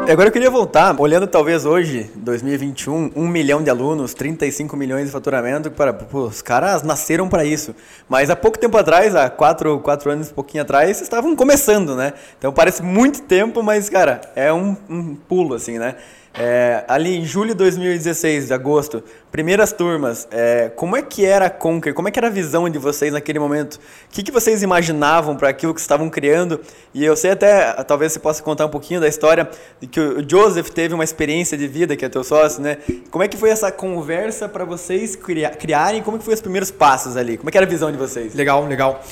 [0.08, 5.12] Agora eu queria voltar, olhando talvez hoje, 2021, 1 milhão de alunos, 35 milhões de
[5.12, 7.74] faturamento, para, pô, os caras nasceram para isso.
[8.08, 12.12] Mas há pouco tempo atrás, há 4, 4 anos, um pouquinho atrás, estavam começando, né?
[12.38, 15.94] Então parece muito tempo, mas, cara, é um, um pulo, assim, né?
[16.32, 21.46] É, ali em julho de 2016, de agosto, primeiras turmas, é, como é que era
[21.46, 21.92] a Conquer?
[21.92, 23.74] Como é que era a visão de vocês naquele momento?
[23.74, 26.60] O que, que vocês imaginavam para aquilo que estavam criando?
[26.94, 30.28] E eu sei até, talvez você possa contar um pouquinho da história de que o
[30.28, 32.78] Joseph teve uma experiência de vida, que é teu sócio, né?
[33.10, 36.00] Como é que foi essa conversa para vocês criarem?
[36.00, 37.36] Como é que foi os primeiros passos ali?
[37.38, 38.34] Como é que era a visão de vocês?
[38.34, 39.02] Legal, legal.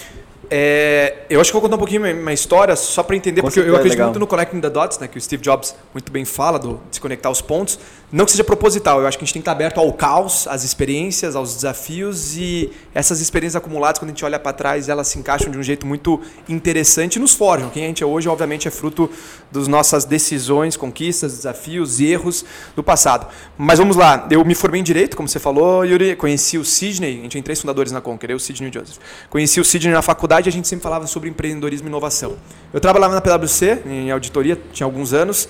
[0.50, 3.60] É, eu acho que vou contar um pouquinho uma história só para entender, Com porque
[3.60, 6.58] eu acredito muito no Connecting the Dots, né, que o Steve Jobs muito bem fala,
[6.58, 7.78] do desconectar os pontos.
[8.10, 10.48] Não que seja proposital, eu acho que a gente tem que estar aberto ao caos,
[10.48, 15.08] às experiências, aos desafios e essas experiências acumuladas, quando a gente olha para trás, elas
[15.08, 16.18] se encaixam de um jeito muito
[16.48, 17.68] interessante e nos forjam.
[17.68, 19.10] Quem a gente é hoje, obviamente, é fruto
[19.52, 23.26] das nossas decisões, conquistas, desafios e erros do passado.
[23.58, 27.18] Mas vamos lá, eu me formei em Direito, como você falou, Yuri, conheci o Sidney,
[27.18, 28.96] a gente tem três fundadores na Conquer, eu, o Sidney e o Joseph.
[29.28, 32.38] Conheci o Sidney na faculdade e a gente sempre falava sobre empreendedorismo e inovação.
[32.72, 35.46] Eu trabalhava na PwC, em auditoria, tinha alguns anos,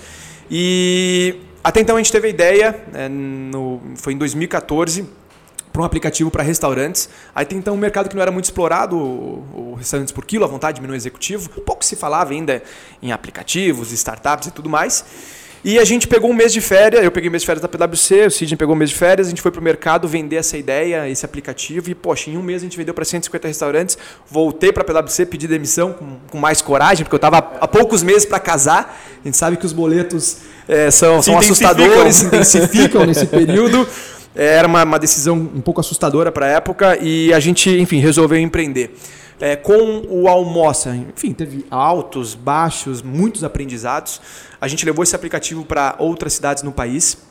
[0.51, 5.07] e até então a gente teve a ideia, é, no, foi em 2014,
[5.73, 7.09] para um aplicativo para restaurantes.
[7.35, 10.45] Aí tem então um mercado que não era muito explorado, o, o restaurantes por quilo,
[10.45, 11.49] à vontade, menu executivo.
[11.61, 12.63] Pouco se falava ainda
[13.03, 15.05] em aplicativos, startups e tudo mais.
[15.71, 17.69] E a gente pegou um mês de férias, eu peguei um mês de férias da
[17.69, 20.37] PwC, o Sidney pegou um mês de férias, a gente foi para o mercado vender
[20.37, 23.99] essa ideia, esse aplicativo, e, poxa, em um mês a gente vendeu para 150 restaurantes,
[24.31, 28.03] voltei para a PwC, pedi demissão com, com, mais coragem, porque eu estava há poucos
[28.03, 33.05] meses para casar, a gente sabe que os boletos é, são, são assustadores, se intensificam
[33.05, 33.87] nesse período,
[34.35, 37.99] é, era uma, uma decisão um pouco assustadora para a época, e a gente, enfim,
[37.99, 38.95] resolveu empreender
[39.41, 40.95] é, com o Almoça.
[40.95, 44.21] Enfim, teve altos, baixos, muitos aprendizados.
[44.61, 47.29] A gente levou esse aplicativo para outras cidades no país.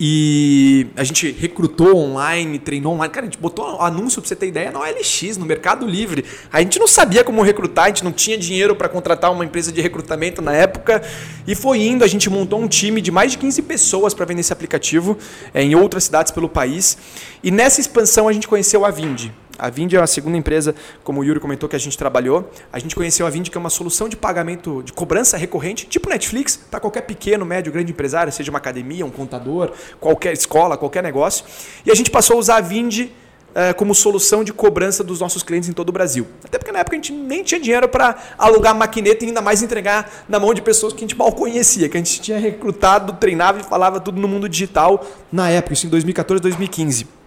[0.00, 3.12] E a gente recrutou online, treinou online.
[3.12, 6.24] Cara, a gente botou anúncio para você ter ideia na OLX, no Mercado Livre.
[6.52, 9.72] A gente não sabia como recrutar, a gente não tinha dinheiro para contratar uma empresa
[9.72, 11.02] de recrutamento na época.
[11.48, 14.42] E foi indo, a gente montou um time de mais de 15 pessoas para vender
[14.42, 15.18] esse aplicativo
[15.52, 16.96] é, em outras cidades pelo país.
[17.42, 19.32] E nessa expansão a gente conheceu a Vindi.
[19.58, 22.50] A Vind é a segunda empresa, como o Yuri comentou, que a gente trabalhou.
[22.72, 26.08] A gente conheceu a Vind, que é uma solução de pagamento, de cobrança recorrente, tipo
[26.08, 31.02] Netflix, para qualquer pequeno, médio, grande empresário, seja uma academia, um contador, qualquer escola, qualquer
[31.02, 31.44] negócio.
[31.84, 33.08] E a gente passou a usar a Vind
[33.54, 36.28] eh, como solução de cobrança dos nossos clientes em todo o Brasil.
[36.44, 39.62] Até porque na época a gente nem tinha dinheiro para alugar maquineta e ainda mais
[39.62, 43.14] entregar na mão de pessoas que a gente mal conhecia, que a gente tinha recrutado,
[43.14, 47.17] treinava e falava tudo no mundo digital na época, isso em 2014, 2015.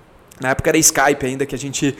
[0.42, 1.96] Na época era Skype ainda que a gente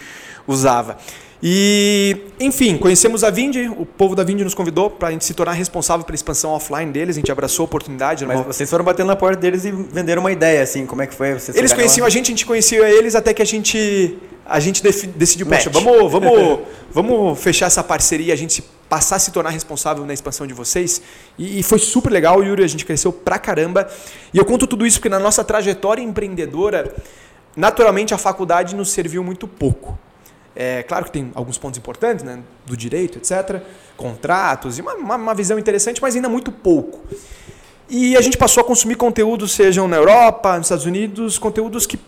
[0.48, 0.98] usava.
[1.44, 5.34] E, enfim, conhecemos a Vind, o povo da Vind nos convidou para a gente se
[5.34, 8.26] tornar responsável pela expansão offline deles, a gente abraçou a oportunidade.
[8.28, 11.16] Mas vocês foram batendo na porta deles e venderam uma ideia, assim, como é que
[11.16, 11.34] foi?
[11.34, 12.08] Vocês eles conheciam lá?
[12.08, 15.98] a gente, a gente conhecia eles até que a gente, a gente decidiu, poxa, vamos,
[16.12, 16.60] vamos,
[16.92, 21.02] vamos fechar essa parceria, a gente passar a se tornar responsável na expansão de vocês.
[21.40, 23.90] E, e foi super legal, Yuri, a gente cresceu pra caramba.
[24.32, 26.94] E eu conto tudo isso porque na nossa trajetória empreendedora,
[27.56, 29.98] naturalmente a faculdade nos serviu muito pouco.
[30.56, 33.62] É claro que tem alguns pontos importantes, né, do direito, etc.,
[33.96, 37.00] contratos e uma, uma, visão interessante, mas ainda muito pouco.
[37.90, 42.00] E a gente passou a consumir conteúdos, sejam na Europa, nos Estados Unidos, conteúdos que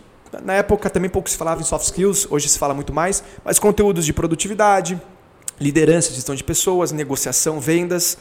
[0.42, 3.58] na época também pouco se falava em soft skills, hoje se fala muito mais, mas
[3.58, 5.00] conteúdos de produtividade,
[5.60, 8.18] liderança, gestão de pessoas, negociação, vendas,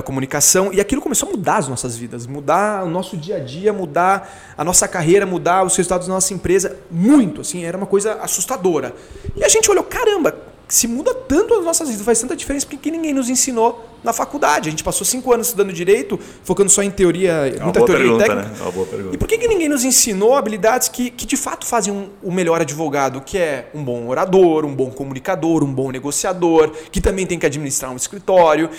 [0.00, 3.72] comunicação, e aquilo começou a mudar as nossas vidas, mudar o nosso dia a dia,
[3.72, 8.14] mudar a nossa carreira, mudar os resultados da nossa empresa, muito, assim, era uma coisa
[8.14, 8.94] assustadora.
[9.36, 10.34] E a gente olhou, caramba,
[10.72, 14.68] se muda tanto as nossas vidas, faz tanta diferença porque ninguém nos ensinou na faculdade.
[14.68, 18.24] A gente passou cinco anos estudando direito, focando só em teoria, é muita teoria pergunta,
[18.24, 18.48] técnica.
[18.48, 18.56] Né?
[18.58, 19.14] É uma boa pergunta.
[19.14, 22.32] E por que, que ninguém nos ensinou habilidades que, que de fato fazem um, o
[22.32, 27.26] melhor advogado, que é um bom orador, um bom comunicador, um bom negociador, que também
[27.26, 28.70] tem que administrar um escritório?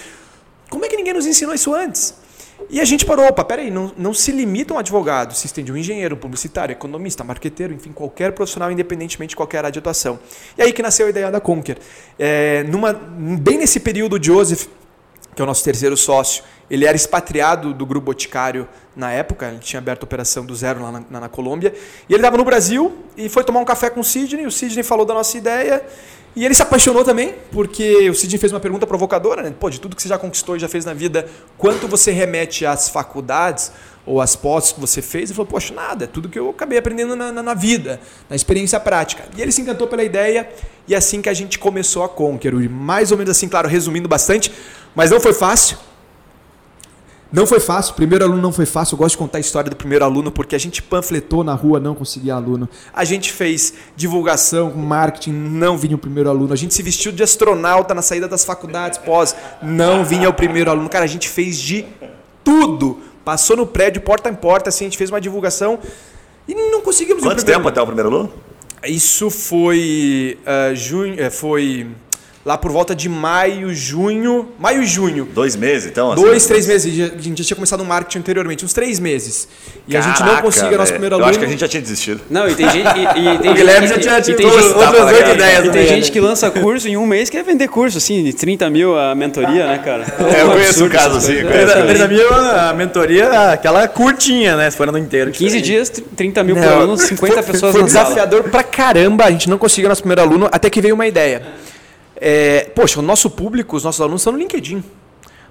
[0.74, 2.16] Como é que ninguém nos ensinou isso antes?
[2.68, 5.78] E a gente parou, opa, peraí, não, não se limita um advogado, se estende um
[5.78, 10.20] engenheiro, um publicitário, economista, marqueteiro, enfim, qualquer profissional, independentemente de qualquer área de atuação.
[10.58, 11.78] E aí que nasceu a ideia da Conquer.
[12.18, 14.66] É, numa, bem nesse período, o Joseph,
[15.36, 19.60] que é o nosso terceiro sócio, ele era expatriado do grupo Boticário na época, ele
[19.60, 21.72] tinha aberto a operação do zero lá na, na, Colômbia,
[22.10, 24.84] e ele estava no Brasil e foi tomar um café com o Sidney, o Sidney
[24.84, 25.86] falou da nossa ideia,
[26.36, 29.54] e ele se apaixonou também, porque o Sidney fez uma pergunta provocadora, né?
[29.60, 32.66] Pô, de tudo que você já conquistou e já fez na vida, quanto você remete
[32.66, 33.72] às faculdades
[34.04, 35.30] ou às posses que você fez?
[35.30, 38.36] Ele falou, poxa, nada, é tudo que eu acabei aprendendo na, na, na, vida, na
[38.36, 39.26] experiência prática.
[39.38, 40.50] E ele se encantou pela ideia,
[40.88, 42.54] e é assim que a gente começou a Conquer.
[42.68, 44.52] Mais ou menos assim, claro, resumindo bastante,
[44.96, 45.78] mas não foi fácil.
[47.34, 48.94] Não foi fácil, primeiro aluno não foi fácil.
[48.94, 51.80] Eu gosto de contar a história do primeiro aluno porque a gente panfletou na rua,
[51.80, 52.70] não conseguia aluno.
[52.94, 56.54] A gente fez divulgação, marketing, não vinha o primeiro aluno.
[56.54, 60.70] A gente se vestiu de astronauta na saída das faculdades pós, não vinha o primeiro
[60.70, 60.88] aluno.
[60.88, 61.84] Cara, a gente fez de
[62.44, 63.00] tudo.
[63.26, 65.80] Passou no prédio, porta em porta, assim, a gente fez uma divulgação
[66.48, 67.24] e não conseguimos.
[67.24, 68.32] Quanto tempo até o primeiro aluno?
[68.86, 71.88] Isso foi uh, junho, eh, foi
[72.46, 74.50] lá por volta de maio, junho.
[74.60, 75.28] Maio e junho.
[75.34, 76.12] Dois meses, então?
[76.12, 77.12] Assim, Dois, três meses.
[77.14, 79.48] A gente já tinha começado o marketing anteriormente, uns três meses.
[79.88, 81.28] E Caraca, a gente não conseguia nosso primeiro aluno.
[81.28, 82.22] Eu acho que a gente já tinha desistido.
[82.30, 82.88] Não, e tem gente.
[82.88, 85.66] E, e tem o Guilherme já tinha tido outras oito ideias.
[85.66, 88.70] E tem gente que lança curso em um mês quer vender curso, assim, de 30
[88.70, 90.04] mil a mentoria, né, cara?
[90.34, 91.36] É, eu conheço um caso assim.
[91.36, 94.70] 30 mil a mentoria, aquela curtinha, né?
[94.70, 95.32] Se for ano inteiro.
[95.32, 99.26] 15 dias, 30 mil por aluno, 50 pessoas Foi desafiador pra caramba.
[99.26, 101.42] A gente não conseguiu nosso primeiro aluno, até que veio uma ideia.
[102.26, 104.82] É, poxa, o nosso público, os nossos alunos estão no LinkedIn.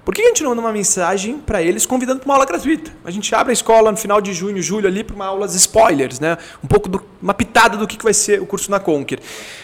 [0.03, 2.91] Por que a gente não manda uma mensagem para eles convidando para uma aula gratuita?
[3.05, 6.19] A gente abre a escola no final de junho, julho ali para uma aulas spoilers,
[6.19, 6.35] né?
[6.63, 9.19] Um pouco do, uma pitada do que, vai ser o curso na Conquer.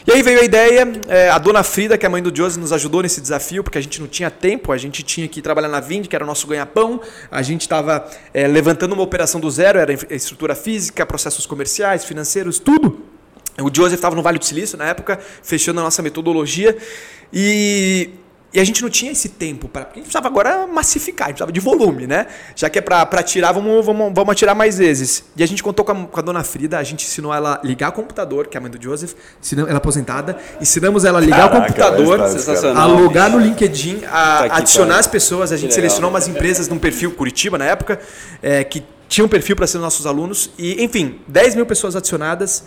[0.06, 2.60] E aí veio a ideia, é, a dona Frida, que é a mãe do Josi,
[2.60, 5.67] nos ajudou nesse desafio, porque a gente não tinha tempo, a gente tinha que trabalhar
[5.67, 9.50] na Vind, que era o nosso ganha-pão, a gente estava é, levantando uma operação do
[9.50, 13.18] zero, era estrutura física, processos comerciais, financeiros, tudo.
[13.62, 16.78] O Joseph estava no Vale do Silício na época, fechando a nossa metodologia.
[17.32, 18.10] E
[18.52, 19.86] e a gente não tinha esse tempo para.
[19.86, 22.26] Porque a gente precisava agora massificar, a gente precisava de volume, né?
[22.56, 25.24] Já que é para tirar, vamos, vamos, vamos atirar mais vezes.
[25.38, 27.67] E a gente contou com a, com a, dona Frida, a gente ensinou ela a
[27.67, 29.13] ligar o computador, que é a mãe do Joseph,
[29.56, 32.19] ela é aposentada, ensinamos ela a ligar Caraca, o computador,
[32.76, 35.52] a logar no LinkedIn, a tá adicionar as pessoas.
[35.52, 38.00] A gente selecionou umas empresas num perfil Curitiba na época,
[38.41, 40.50] é, que tinham um perfil para ser nossos alunos.
[40.58, 42.63] E, enfim, 10 mil pessoas adicionadas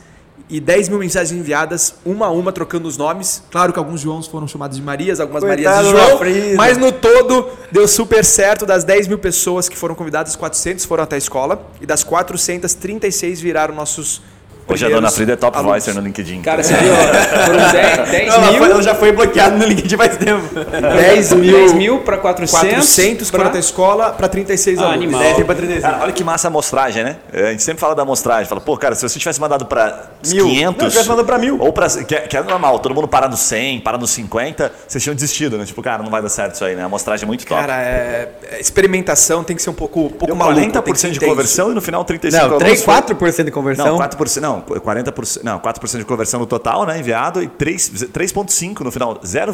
[0.53, 3.43] e 10 mil mensagens enviadas, uma a uma, trocando os nomes.
[3.51, 6.57] Claro que alguns Joãos foram chamados de Marias, algumas Coitado Marias de João.
[6.57, 8.67] Mas no todo, deu super certo.
[8.67, 11.67] Das 10 mil pessoas que foram convidadas, 400 foram até a escola.
[11.81, 14.21] E das 436 viraram nossos
[14.69, 15.73] Hoje a dona Frida é top alunos.
[15.75, 16.41] voicer no LinkedIn.
[16.43, 16.93] Cara, você viu?
[16.95, 18.65] Foram 10, 10 não, mil.
[18.65, 20.49] Ela já foi bloqueada no LinkedIn faz tempo.
[20.55, 22.69] 10 mil, 10 mil para 400.
[22.69, 25.19] 400 para a escola para 36 ah, alunos.
[25.19, 25.83] 10 para 36.
[25.83, 27.17] Cara, olha que massa a amostragem, né?
[27.33, 28.47] A gente sempre fala da amostragem.
[28.47, 30.63] Fala, pô, cara, se você tivesse mandado para 500.
[30.63, 31.59] Não, tivesse mandado para mil.
[31.61, 31.89] Ou para.
[31.89, 35.59] Que, que, é normal, todo mundo para no 100, para no 50, vocês tinham desistido,
[35.59, 35.65] né?
[35.65, 36.83] Tipo, cara, não vai dar certo isso aí, né?
[36.83, 37.61] A amostragem é muito top.
[37.61, 40.61] Cara, é, é experimentação tem que ser um pouco, um pouco maluco.
[40.61, 42.49] 40% de conversão e no final 35%.
[42.49, 43.87] Não, 3, 4% de conversão.
[43.87, 45.43] Não, 4%, não, 40%.
[45.43, 46.99] Não, 4% de conversão no total, né?
[46.99, 49.19] Enviado e 3,5% no final.
[49.25, 49.53] 0,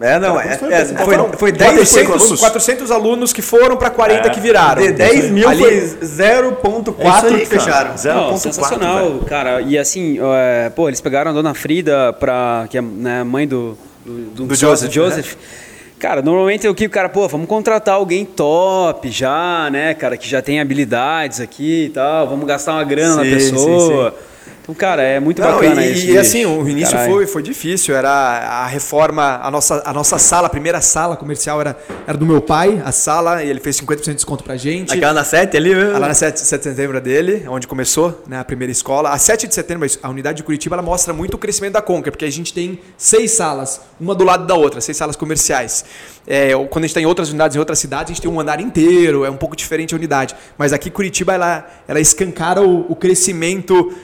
[0.00, 2.40] é, não, é, é, foi, foi 10 400 alunos.
[2.40, 4.82] 400 alunos que foram para 40 é, que viraram.
[4.82, 7.94] De 10 mil Ali, foi 0,4 é que fecharam.
[7.94, 8.38] 0,4.
[8.38, 9.60] Sensacional, cara.
[9.60, 13.76] E assim, é, pô, eles pegaram a dona Frida, pra, que é né, mãe do,
[14.04, 14.92] do, do, do Joseph.
[14.92, 15.34] Joseph.
[15.34, 15.65] Né?
[15.98, 20.28] Cara, normalmente o que o cara, pô, vamos contratar alguém top já, né, cara, que
[20.28, 24.10] já tem habilidades aqui e tal, vamos gastar uma grana sim, na pessoa.
[24.10, 24.35] Sim, sim.
[24.66, 26.06] Então, cara, é muito Não, bacana e, isso.
[26.06, 27.94] E assim, o início foi, foi difícil.
[27.94, 32.26] Era a reforma, a nossa, a nossa sala, a primeira sala comercial era, era do
[32.26, 34.92] meu pai, a sala, e ele fez 50% de desconto pra gente.
[34.92, 35.92] Aquela na 7 ali, mesmo?
[35.92, 39.10] Lá na 7, 7 de setembro dele, onde começou né, a primeira escola.
[39.10, 42.10] A 7 de setembro, a unidade de Curitiba, ela mostra muito o crescimento da Conquer,
[42.10, 45.84] porque a gente tem seis salas, uma do lado da outra, seis salas comerciais.
[46.26, 48.40] É, quando a gente está em outras unidades, em outras cidades, a gente tem um
[48.40, 50.34] andar inteiro, é um pouco diferente a unidade.
[50.58, 53.94] Mas aqui Curitiba, ela, ela escancara o, o crescimento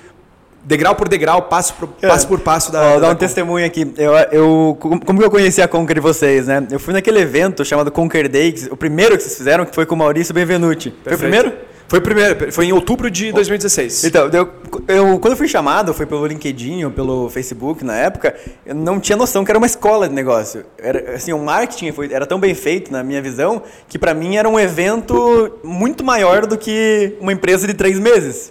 [0.64, 2.08] degrau por degrau, passo por é.
[2.08, 2.92] passo, por passo da.
[2.92, 3.92] Vou dar um testemunho aqui.
[3.96, 6.66] Eu, eu, como que eu conheci a Conquer de vocês, né?
[6.70, 9.94] Eu fui naquele evento chamado Conquer Day, o primeiro que vocês fizeram, que foi com
[9.94, 10.90] o Maurício Benvenuti.
[10.90, 11.04] Perfeito.
[11.04, 11.72] Foi o primeiro?
[11.92, 14.04] Foi o primeiro, foi em outubro de 2016.
[14.04, 14.48] Então, eu,
[14.88, 18.98] eu, quando eu fui chamado, foi pelo LinkedIn ou pelo Facebook na época, eu não
[18.98, 20.64] tinha noção que era uma escola de negócio.
[20.78, 24.36] Era, assim, o marketing foi, era tão bem feito, na minha visão, que para mim
[24.36, 28.50] era um evento muito maior do que uma empresa de três meses.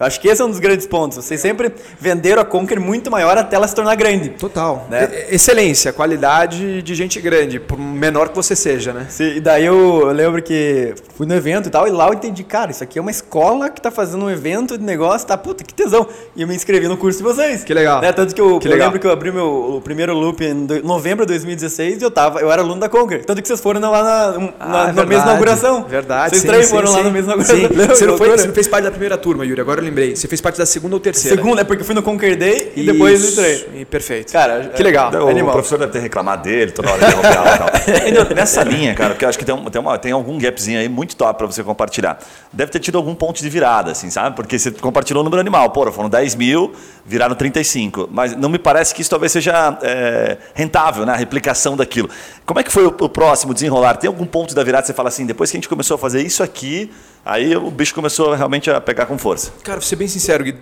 [0.00, 1.22] Eu acho que esse é um dos grandes pontos.
[1.22, 4.30] Vocês sempre venderam a Conquer muito maior até ela se tornar grande.
[4.30, 4.86] Total.
[4.88, 5.26] Né?
[5.30, 9.04] Excelência, qualidade de gente grande, por menor que você seja, né?
[9.10, 12.14] Sim, e daí eu, eu, lembro que fui no evento e tal, e lá eu
[12.14, 15.36] entendi, cara, isso aqui é uma escola que tá fazendo um evento de negócio, tá,
[15.36, 16.06] puta, que tesão.
[16.34, 17.62] E eu me inscrevi no curso de vocês.
[17.62, 18.00] Que legal.
[18.00, 18.10] Né?
[18.10, 21.26] Tanto que eu, que eu lembro que eu abri meu o primeiro loop em novembro
[21.26, 23.22] de 2016 e eu tava, eu era aluno da Conquer.
[23.26, 25.84] Tanto que vocês foram lá na, na, ah, na mesma inauguração.
[25.84, 26.30] Verdade.
[26.30, 26.96] Vocês sim, três sim, foram sim.
[26.96, 27.90] lá na mesma inauguração.
[27.90, 30.16] Você não, foi, você não fez parte da primeira turma, Yuri, agora eu lembrei.
[30.16, 31.36] Você fez parte da segunda ou terceira?
[31.36, 33.84] Segunda, é porque eu fui no Conquer Day e Isso, depois entrei.
[33.84, 34.32] Perfeito.
[34.32, 35.12] Cara, que legal.
[35.12, 35.52] O, animal.
[35.52, 38.26] professor deve ter reclamado dele toda hora de e tal.
[38.34, 40.88] Nessa linha, cara, porque eu acho que tem, um, tem, uma, tem algum gapzinho aí
[40.88, 42.18] muito top para você compartilhar.
[42.52, 44.36] Deve ter tido algum ponto de virada, assim, sabe?
[44.36, 45.70] Porque você compartilhou o número animal.
[45.70, 46.72] Pô, foram 10 mil,
[47.04, 48.08] viraram 35.
[48.10, 51.12] Mas não me parece que isso talvez seja é, rentável, né?
[51.12, 52.08] A replicação daquilo.
[52.46, 53.96] Como é que foi o, o próximo desenrolar?
[53.96, 55.98] Tem algum ponto da virada que você fala assim, depois que a gente começou a
[55.98, 56.90] fazer isso aqui,
[57.24, 59.52] Aí o bicho começou realmente a pegar com força.
[59.62, 60.56] Cara, vou ser bem sincero, Gui.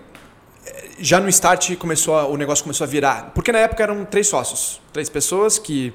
[0.99, 3.31] Já no start começou a, o negócio começou a virar.
[3.35, 4.81] Porque na época eram três sócios.
[4.93, 5.95] Três pessoas que,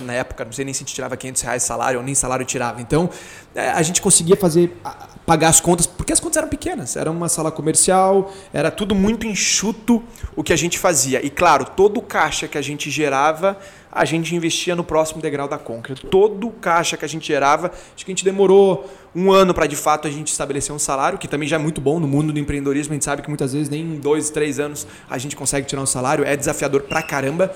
[0.00, 2.80] na época, não sei nem se tirava 500 reais de salário ou nem salário tirava.
[2.80, 3.08] Então,
[3.54, 4.76] é, a gente conseguia fazer,
[5.24, 6.96] pagar as contas, porque as contas eram pequenas.
[6.96, 10.02] Era uma sala comercial, era tudo muito enxuto
[10.34, 11.24] o que a gente fazia.
[11.24, 13.56] E claro, todo o caixa que a gente gerava
[13.94, 15.96] a gente investia no próximo degrau da Conquer.
[15.96, 19.66] Todo o caixa que a gente gerava, acho que a gente demorou um ano para
[19.66, 22.32] de fato a gente estabelecer um salário, que também já é muito bom no mundo
[22.32, 22.92] do empreendedorismo.
[22.92, 25.80] A gente sabe que muitas vezes nem em dois, três anos a gente consegue tirar
[25.80, 27.54] um salário, é desafiador pra caramba.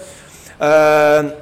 [0.61, 1.33] Uh,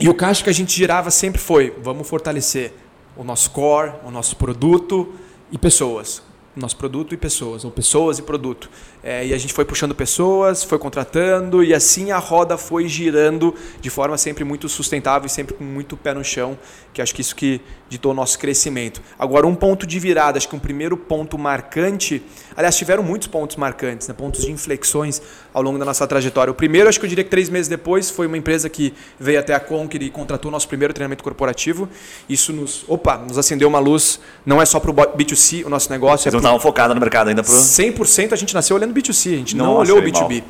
[0.00, 2.72] e o caixa que a gente girava sempre foi: vamos fortalecer
[3.16, 5.12] o nosso core, o nosso produto
[5.52, 6.22] e pessoas
[6.58, 8.68] nosso produto e pessoas, ou pessoas e produto.
[9.02, 13.54] É, e a gente foi puxando pessoas, foi contratando, e assim a roda foi girando
[13.80, 16.58] de forma sempre muito sustentável e sempre com muito pé no chão,
[16.92, 19.00] que acho que isso que ditou o nosso crescimento.
[19.18, 22.22] Agora, um ponto de virada, acho que um primeiro ponto marcante,
[22.56, 25.22] aliás, tiveram muitos pontos marcantes, né, pontos de inflexões
[25.54, 26.50] ao longo da nossa trajetória.
[26.50, 29.38] O primeiro, acho que eu diria que três meses depois, foi uma empresa que veio
[29.38, 31.88] até a Conquer e contratou o nosso primeiro treinamento corporativo.
[32.28, 35.90] Isso nos, opa, nos acendeu uma luz, não é só para o B2C o nosso
[35.90, 37.42] negócio, é estavam focados no mercado ainda?
[37.42, 37.52] Pro...
[37.52, 40.42] 100% a gente nasceu olhando B2C, a gente Nossa, não olhou o B2B.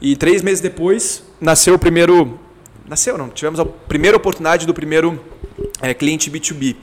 [0.00, 2.38] E três meses depois nasceu o primeiro.
[2.86, 3.28] Nasceu, não?
[3.28, 5.20] Tivemos a primeira oportunidade do primeiro
[5.80, 6.76] é, cliente B2B.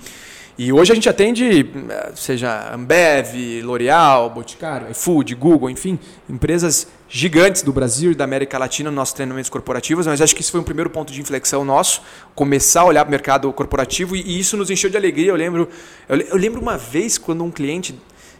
[0.58, 1.70] E hoje a gente atende,
[2.16, 6.00] seja Ambev, L'Oréal, Boticário, iFood, Google, enfim,
[6.30, 10.42] empresas gigantes do Brasil e da América Latina nos nossos treinamentos corporativos, mas acho que
[10.42, 12.02] isso foi um primeiro ponto de inflexão nosso,
[12.34, 15.30] começar a olhar para o mercado corporativo e isso nos encheu de alegria.
[15.30, 15.68] Eu lembro,
[16.08, 17.94] eu lembro uma vez quando um cliente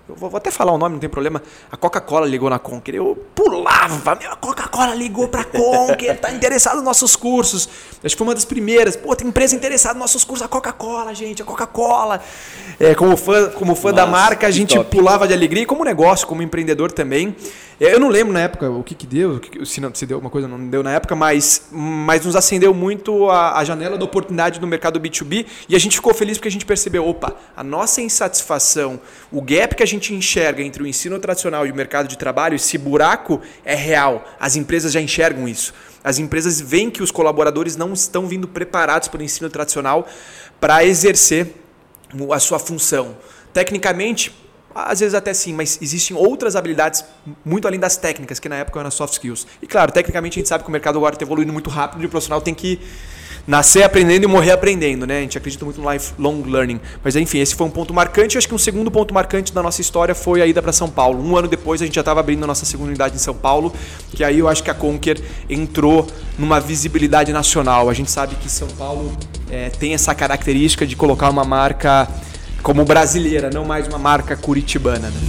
[0.08, 1.42] eu vou, até falar o nome, não tem problema.
[1.72, 2.96] A Coca-Cola ligou na Conquer.
[2.96, 7.68] Eu pulava, meu, a Coca-Cola ligou para a Conquer, tá interessado nos nossos cursos.
[8.04, 8.96] Acho que foi uma das primeiras.
[8.96, 10.46] Pô, tem empresa interessada nos nossos cursos.
[10.46, 12.22] A Coca-Cola, gente, a Coca-Cola.
[12.80, 14.96] É, como fã, como fã Nossa, da marca, a gente top.
[14.96, 15.64] pulava de alegria.
[15.64, 17.36] E como negócio, como empreendedor também.
[17.80, 20.32] É, eu não lembro na época o que, que deu, se, não, se deu alguma
[20.32, 24.62] coisa, não deu na época, mas, mas nos acendeu muito a, a janela da oportunidade
[24.62, 28.02] no mercado B2B e a gente ficou feliz porque a gente percebeu, opa, a nossa
[28.02, 29.00] insatisfação,
[29.30, 32.56] o gap que a gente enxerga entre o ensino tradicional e o mercado de trabalho,
[32.56, 34.26] esse buraco é real.
[34.40, 35.74] As empresas já enxergam isso.
[36.02, 40.08] As empresas veem que os colaboradores não estão vindo preparados para o ensino tradicional
[40.62, 41.48] para exercer
[42.32, 43.18] a sua função.
[43.52, 44.34] Tecnicamente,
[44.76, 47.06] às vezes até sim, mas existem outras habilidades
[47.46, 49.48] muito além das técnicas, que na época eram soft skills.
[49.62, 52.06] E claro, tecnicamente a gente sabe que o mercado agora está evoluindo muito rápido e
[52.06, 52.80] o profissional tem que
[53.48, 55.20] nascer aprendendo e morrer aprendendo, né?
[55.20, 56.82] A gente acredita muito no lifelong learning.
[57.04, 58.36] Mas enfim, esse foi um ponto marcante.
[58.36, 60.90] Eu acho que um segundo ponto marcante da nossa história foi a ida para São
[60.90, 61.24] Paulo.
[61.24, 63.74] Um ano depois a gente já estava abrindo a nossa segunda unidade em São Paulo,
[64.12, 66.08] que aí eu acho que a Conquer entrou
[66.38, 67.90] numa visibilidade nacional.
[67.90, 69.16] A gente sabe que São Paulo
[69.50, 72.10] é, tem essa característica de colocar uma marca
[72.66, 75.08] como brasileira, não mais uma marca curitibana.
[75.08, 75.20] Né?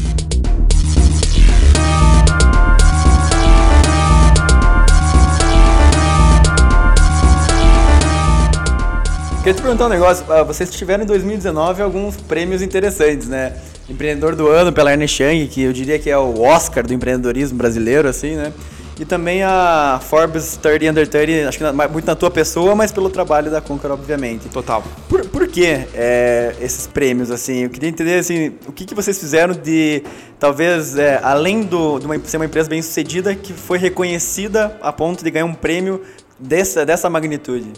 [9.40, 10.24] Queria te perguntar um negócio.
[10.32, 13.52] Ah, vocês tiveram em 2019 alguns prêmios interessantes, né?
[13.86, 17.58] Empreendedor do ano pela Ernest Young, que eu diria que é o Oscar do empreendedorismo
[17.58, 18.50] brasileiro, assim, né?
[18.98, 23.10] E também a Forbes 30 Under 30, acho que muito na tua pessoa, mas pelo
[23.10, 24.48] trabalho da Conquer, obviamente.
[24.48, 24.82] Total.
[25.06, 27.64] Por, por que é, esses prêmios, assim?
[27.64, 30.02] Eu queria entender, assim, o que, que vocês fizeram de,
[30.38, 34.90] talvez, é, além do, de uma, ser uma empresa bem sucedida, que foi reconhecida a
[34.90, 36.00] ponto de ganhar um prêmio
[36.38, 37.72] dessa, dessa magnitude?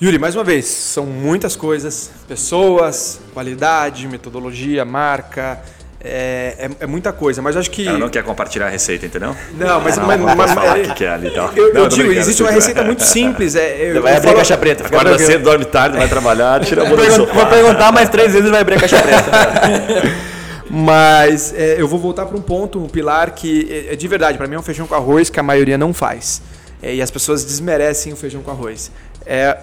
[0.00, 5.60] Yuri, mais uma vez, são muitas coisas: pessoas, qualidade, metodologia, marca,
[6.04, 7.86] é, é, é, muita coisa, mas acho que.
[7.86, 9.36] Ela não quer compartilhar a receita, entendeu?
[9.56, 9.96] Não, mas.
[9.96, 11.48] Não, mas, mas falar o que, que é ali então.
[11.54, 13.54] Eu, eu digo, existe uma receita muito simples.
[13.54, 14.84] É, eu, vai abrir falo, caixa preta.
[14.84, 18.48] Acorda cedo, dorme tarde, vai trabalhar, tira a bola do Vou perguntar mais três vezes
[18.48, 19.30] e vai abrir a caixa preta.
[20.68, 24.36] mas é, eu vou voltar para um ponto, um pilar que é, é de verdade,
[24.36, 26.42] para mim é um feijão com arroz que a maioria não faz.
[26.82, 28.90] É, e as pessoas desmerecem o feijão com arroz.
[29.24, 29.56] É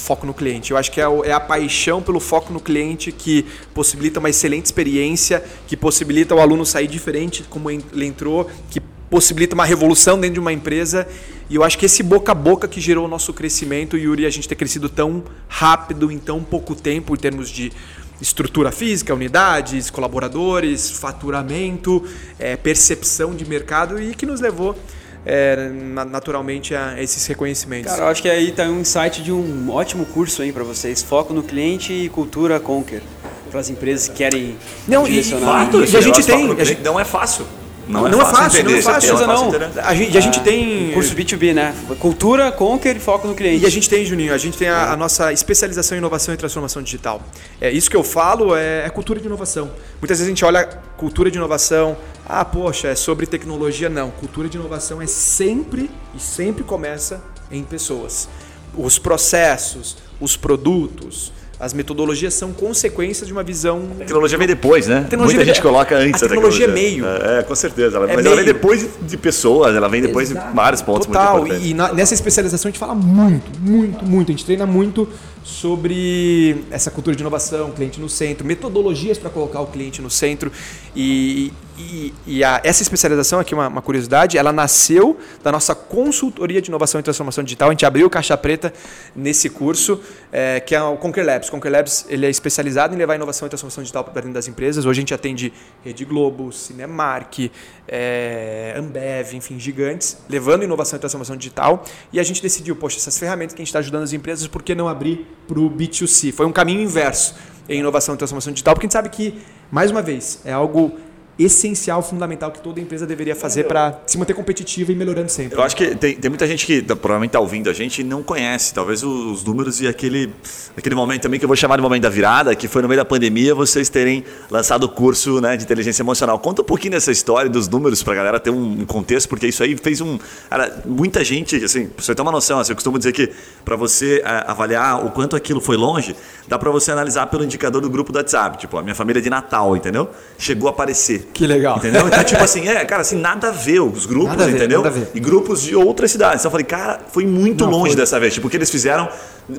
[0.00, 0.70] foco no cliente.
[0.72, 4.66] Eu acho que é, é, a paixão pelo foco no cliente que possibilita uma excelente
[4.66, 10.34] experiência, que possibilita o aluno sair diferente como ele entrou, que possibilita uma revolução dentro
[10.34, 11.06] de uma empresa.
[11.48, 14.30] E eu acho que esse boca a boca que gerou o nosso crescimento, Yuri, a
[14.30, 17.72] gente ter crescido tão rápido em tão pouco tempo em termos de
[18.20, 22.04] estrutura física, unidades, colaboradores, faturamento,
[22.38, 24.76] é, percepção de mercado e que nos levou
[25.24, 25.70] é,
[26.08, 27.90] naturalmente a esses reconhecimentos.
[27.90, 31.02] Cara, eu acho que aí está um insight de um ótimo curso aí para vocês.
[31.02, 33.02] Foco no cliente e cultura Conquer.
[33.50, 34.56] Para as empresas que querem
[34.86, 35.68] não, direcionar.
[35.74, 36.52] E, e, e a gente tem.
[36.52, 37.44] A gente, não é fácil.
[37.90, 39.82] Não, é, não fácil, é fácil, não é fácil, não.
[39.82, 40.92] A gente, a gente ah, tem.
[40.92, 41.74] Curso B2B, né?
[41.98, 43.64] Cultura, Conquer e foco no cliente.
[43.64, 46.36] E a gente tem, Juninho, a gente tem a, a nossa especialização em inovação e
[46.36, 47.20] transformação digital.
[47.60, 49.72] É, isso que eu falo é, é cultura de inovação.
[50.00, 50.64] Muitas vezes a gente olha
[50.96, 51.96] cultura de inovação,
[52.32, 53.88] ah, poxa, é sobre tecnologia.
[53.88, 57.20] Não, cultura de inovação é sempre e sempre começa
[57.50, 58.28] em pessoas.
[58.76, 63.82] Os processos, os produtos, as metodologias são consequências de uma visão.
[63.96, 65.06] A tecnologia vem depois, né?
[65.18, 66.66] Muita gente coloca antes a tecnologia.
[66.66, 67.38] A tecnologia é meio.
[67.38, 67.96] É, com certeza.
[67.96, 68.28] Ela, é mas meio.
[68.28, 70.48] ela vem depois de pessoas, ela vem depois Exato.
[70.48, 71.44] de vários pontos Total.
[71.44, 74.30] muito E na, nessa especialização a gente fala muito, muito, muito.
[74.30, 75.06] A gente treina muito
[75.42, 80.52] sobre essa cultura de inovação, cliente no centro, metodologias para colocar o cliente no centro.
[80.94, 86.60] E, e, e a, essa especialização, aqui uma, uma, curiosidade, ela nasceu da nossa consultoria
[86.60, 87.68] de inovação e transformação digital.
[87.68, 88.72] A gente abriu caixa preta
[89.14, 91.48] nesse curso, é, que é o Conquer Labs.
[91.48, 94.84] Conquer Labs ele é especializado em levar inovação e transformação digital para dentro das empresas.
[94.84, 97.50] Hoje a gente atende Rede Globo, Cinemark,
[97.88, 101.84] é, Ambev, enfim, gigantes, levando inovação e transformação digital.
[102.12, 104.62] E a gente decidiu, poxa, essas ferramentas que a gente está ajudando as empresas, por
[104.62, 106.32] que não abrir para o B2C?
[106.32, 107.34] Foi um caminho inverso
[107.68, 110.92] em inovação e transformação digital, porque a gente sabe que, mais uma vez, é algo
[111.38, 115.58] essencial, fundamental que toda empresa deveria fazer para se manter competitiva e melhorando sempre.
[115.58, 118.04] Eu acho que tem, tem muita gente que tá, provavelmente está ouvindo a gente e
[118.04, 120.30] não conhece, talvez os números e aquele,
[120.76, 123.00] aquele momento também que eu vou chamar de momento da virada, que foi no meio
[123.00, 126.38] da pandemia vocês terem lançado o curso né, de inteligência emocional.
[126.38, 129.62] Conta um pouquinho dessa história, dos números para a galera ter um contexto, porque isso
[129.62, 130.18] aí fez um.
[130.48, 133.30] Cara, muita gente, assim, pra você ter uma noção, assim, eu costumo dizer que
[133.64, 136.14] para você é, avaliar o quanto aquilo foi longe,
[136.46, 138.58] dá para você analisar pelo indicador do grupo do WhatsApp.
[138.58, 140.10] Tipo, a minha família é de Natal, entendeu?
[140.38, 141.19] Chegou a aparecer.
[141.32, 141.78] Que legal.
[141.78, 142.06] Entendeu?
[142.06, 144.82] Então, tipo assim, é, cara, assim, nada a ver os grupos, nada entendeu?
[144.82, 146.40] Ver, e grupos de outras cidades.
[146.40, 147.96] Então eu falei, cara, foi muito Não, longe foi.
[147.96, 148.34] dessa vez.
[148.34, 149.08] Tipo, o que eles fizeram,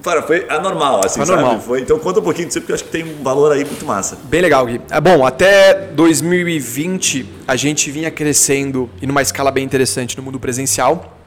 [0.04, 1.42] cara, foi anormal, assim, foi sabe?
[1.42, 1.62] Normal.
[1.62, 3.86] Foi, então conta um pouquinho disso, porque eu acho que tem um valor aí muito
[3.86, 4.18] massa.
[4.24, 4.82] Bem legal, Gui.
[4.90, 10.40] É bom, até 2020 a gente vinha crescendo e numa escala bem interessante no mundo
[10.40, 11.18] presencial.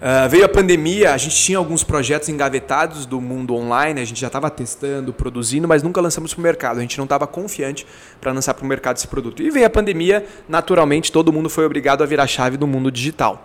[0.00, 4.20] Uh, veio a pandemia, a gente tinha alguns projetos engavetados do mundo online, a gente
[4.20, 6.78] já estava testando, produzindo, mas nunca lançamos para o mercado.
[6.78, 7.84] A gente não estava confiante
[8.20, 9.42] para lançar para o mercado esse produto.
[9.42, 13.44] E veio a pandemia, naturalmente todo mundo foi obrigado a virar chave do mundo digital.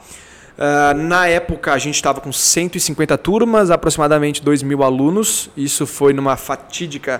[0.55, 5.49] Uh, na época a gente estava com 150 turmas, aproximadamente 2 mil alunos.
[5.57, 7.19] Isso foi numa fatídica.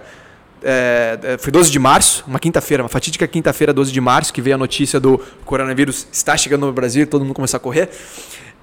[0.65, 4.55] É, foi 12 de março, uma quinta-feira, uma fatídica quinta-feira, 12 de março, que veio
[4.55, 7.89] a notícia do coronavírus está chegando no Brasil, todo mundo começou a correr.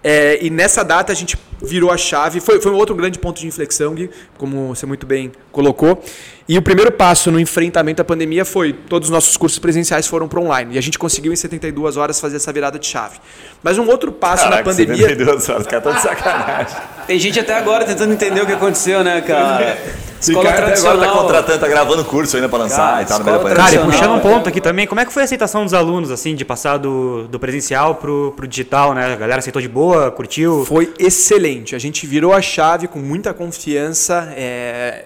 [0.03, 2.41] É, e nessa data a gente virou a chave.
[2.41, 6.03] Foi, foi um outro grande ponto de inflexão, Gui, como você muito bem colocou.
[6.49, 10.26] E o primeiro passo no enfrentamento à pandemia foi todos os nossos cursos presenciais foram
[10.26, 10.74] para online.
[10.74, 13.18] E a gente conseguiu em 72 horas fazer essa virada de chave.
[13.62, 14.97] Mas um outro passo Caraca, na pandemia.
[14.97, 16.76] 72 horas, cara, tá de sacanagem.
[17.07, 19.78] Tem gente até agora tentando entender o que aconteceu, né, cara?
[20.20, 20.97] Escola cara tradicional.
[20.97, 23.55] agora tá contratando, tá gravando curso ainda para lançar cara, e tal.
[23.55, 26.11] Cara, e puxando um ponto aqui também, como é que foi a aceitação dos alunos,
[26.11, 29.14] assim, de passar do, do presencial pro, pro digital, né?
[29.14, 30.64] A galera aceitou de boa, curtiu?
[30.66, 31.74] Foi excelente.
[31.74, 34.30] A gente virou a chave com muita confiança.
[34.36, 35.05] É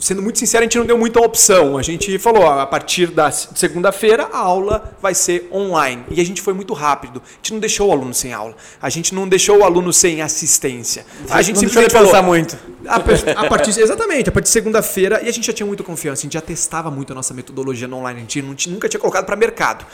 [0.00, 1.76] sendo muito sincero, a gente não deu muita opção.
[1.76, 6.04] A gente falou, a partir da segunda-feira a aula vai ser online.
[6.10, 7.22] E a gente foi muito rápido.
[7.24, 8.56] A gente não deixou o aluno sem aula.
[8.80, 11.04] A gente não deixou o aluno sem assistência.
[11.28, 12.58] A gente não simplesmente falou, pensar muito.
[12.86, 16.22] A, a partir, exatamente, a partir de segunda-feira, e a gente já tinha muita confiança,
[16.22, 19.26] a gente já testava muito a nossa metodologia no online, a gente nunca tinha colocado
[19.26, 19.84] para mercado.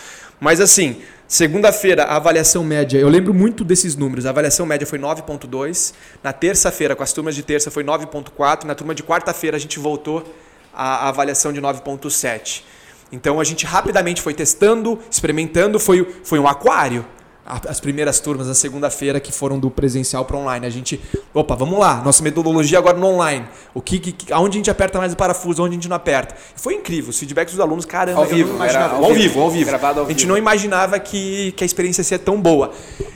[0.40, 0.96] Mas assim,
[1.26, 4.26] segunda-feira, a avaliação média, eu lembro muito desses números.
[4.26, 5.94] A avaliação média foi 9,2.
[6.22, 8.64] Na terça-feira, com as turmas de terça, foi 9,4.
[8.64, 10.24] Na turma de quarta-feira, a gente voltou
[10.72, 12.62] à avaliação de 9,7.
[13.10, 17.04] Então a gente rapidamente foi testando, experimentando, foi, foi um aquário
[17.47, 20.66] as primeiras turmas da segunda-feira que foram do presencial para online.
[20.66, 21.01] A gente,
[21.32, 23.47] opa, vamos lá, nossa metodologia agora no online.
[23.72, 26.34] O que, que aonde a gente aperta mais o parafuso, onde a gente não aperta.
[26.57, 29.66] foi incrível, os feedbacks dos alunos, caramba, ao vivo, imaginava, ao, ao, vivo, ao vivo.
[29.66, 30.30] Gravado ao a gente vivo.
[30.30, 32.72] não imaginava que, que a experiência ia ser tão boa.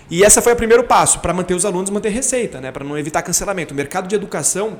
[0.09, 2.97] E essa foi o primeiro passo para manter os alunos, manter receita, né, para não
[2.97, 3.75] evitar cancelamento.
[3.75, 4.79] O mercado de educação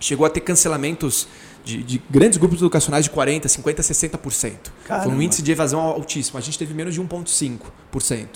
[0.00, 1.28] chegou a ter cancelamentos
[1.64, 4.52] de, de, grandes grupos educacionais de 40%, 50%, 60%.
[4.86, 5.04] Caramba.
[5.04, 6.38] Foi um índice de evasão altíssimo.
[6.38, 8.26] A gente teve menos de 1,5%.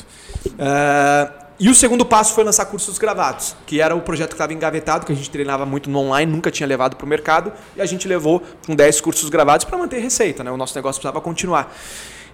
[0.46, 4.52] Uh, e o segundo passo foi lançar cursos gravados, que era o projeto que estava
[4.52, 7.80] engavetado, que a gente treinava muito no online, nunca tinha levado para o mercado, e
[7.80, 10.44] a gente levou com 10 cursos gravados para manter receita.
[10.44, 10.50] Né?
[10.50, 11.74] O nosso negócio precisava continuar.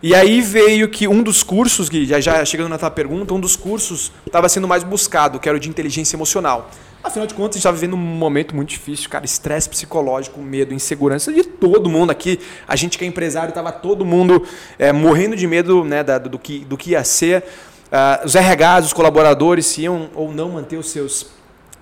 [0.02, 3.38] E aí veio que um dos cursos, que já, já chegando na tua pergunta, um
[3.38, 6.70] dos cursos estava sendo mais buscado, que era o de inteligência emocional.
[7.04, 9.24] Afinal de contas, a gente está vivendo um momento muito difícil, cara.
[9.24, 12.40] Estresse psicológico, medo, insegurança de todo mundo aqui.
[12.66, 14.44] A gente que é empresário, estava todo mundo
[14.76, 17.44] é, morrendo de medo né, da, do, que, do que ia ser.
[17.92, 21.28] Uh, os RHs, os colaboradores, se iam ou não manter os seus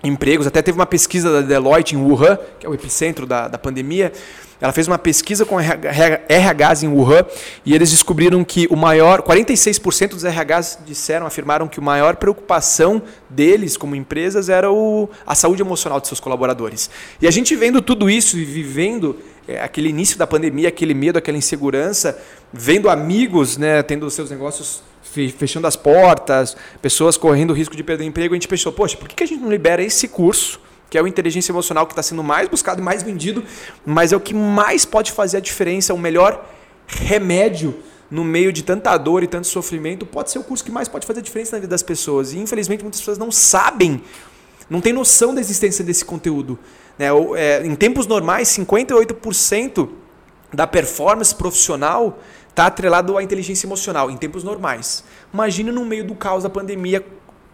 [0.03, 0.47] empregos.
[0.47, 4.13] Até teve uma pesquisa da Deloitte em Wuhan, que é o epicentro da, da pandemia.
[4.61, 7.25] Ela fez uma pesquisa com RHs em Wuhan
[7.65, 13.03] e eles descobriram que o maior, 46% dos RHs disseram, afirmaram que a maior preocupação
[13.29, 16.91] deles como empresas era o, a saúde emocional de seus colaboradores.
[17.23, 21.19] E a gente vendo tudo isso e vivendo é, aquele início da pandemia, aquele medo,
[21.19, 22.19] aquela insegurança,
[22.53, 24.83] vendo amigos né, tendo seus negócios
[25.39, 29.09] fechando as portas, pessoas correndo o risco de perder emprego, a gente pensou, poxa, por
[29.09, 30.61] que a gente não libera esse curso
[30.91, 33.45] que é o inteligência emocional que está sendo mais buscado e mais vendido,
[33.87, 36.45] mas é o que mais pode fazer a diferença, o melhor
[36.87, 37.75] remédio
[38.11, 41.07] no meio de tanta dor e tanto sofrimento, pode ser o curso que mais pode
[41.07, 42.33] fazer a diferença na vida das pessoas.
[42.33, 44.03] E infelizmente muitas pessoas não sabem,
[44.69, 46.59] não têm noção da existência desse conteúdo.
[46.99, 47.07] Né?
[47.37, 49.89] É, em tempos normais, 58%
[50.53, 52.19] da performance profissional
[52.49, 55.05] está atrelado à inteligência emocional, em tempos normais.
[55.33, 57.05] Imagina no meio do caos da pandemia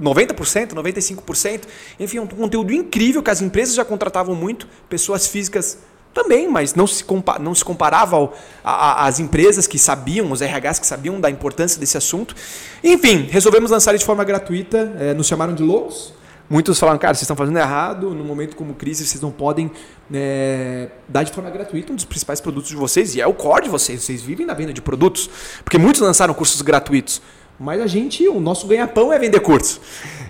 [0.01, 1.63] 90%, 95%.
[1.99, 5.79] Enfim, um conteúdo incrível que as empresas já contratavam muito, pessoas físicas
[6.17, 8.33] também, mas não se, compa não se comparava
[8.65, 12.35] às empresas que sabiam, os RHs que sabiam da importância desse assunto.
[12.83, 16.15] Enfim, resolvemos lançar ele de forma gratuita, é, nos chamaram de loucos,
[16.49, 19.71] muitos falaram, cara, vocês estão fazendo errado, no momento como crise, vocês não podem
[20.13, 23.65] é, dar de forma gratuita um dos principais produtos de vocês, e é o core
[23.65, 25.29] de vocês, vocês vivem na venda de produtos,
[25.63, 27.21] porque muitos lançaram cursos gratuitos.
[27.59, 29.81] Mas a gente, o nosso ganha-pão é vender curso.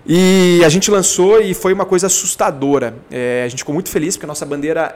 [0.06, 2.96] E a gente lançou e foi uma coisa assustadora.
[3.10, 4.94] É, a gente ficou muito feliz porque a nossa bandeira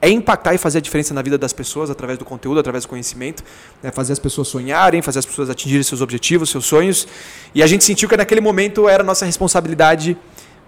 [0.00, 2.88] é impactar e fazer a diferença na vida das pessoas através do conteúdo, através do
[2.88, 3.44] conhecimento,
[3.82, 3.92] né?
[3.92, 7.06] fazer as pessoas sonharem, fazer as pessoas atingirem seus objetivos, seus sonhos.
[7.54, 10.16] E a gente sentiu que naquele momento era nossa responsabilidade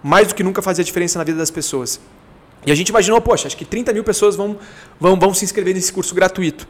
[0.01, 1.99] mais do que nunca fazer a diferença na vida das pessoas.
[2.65, 4.57] E a gente imaginou, poxa, acho que 30 mil pessoas vão,
[4.99, 6.67] vão, vão se inscrever nesse curso gratuito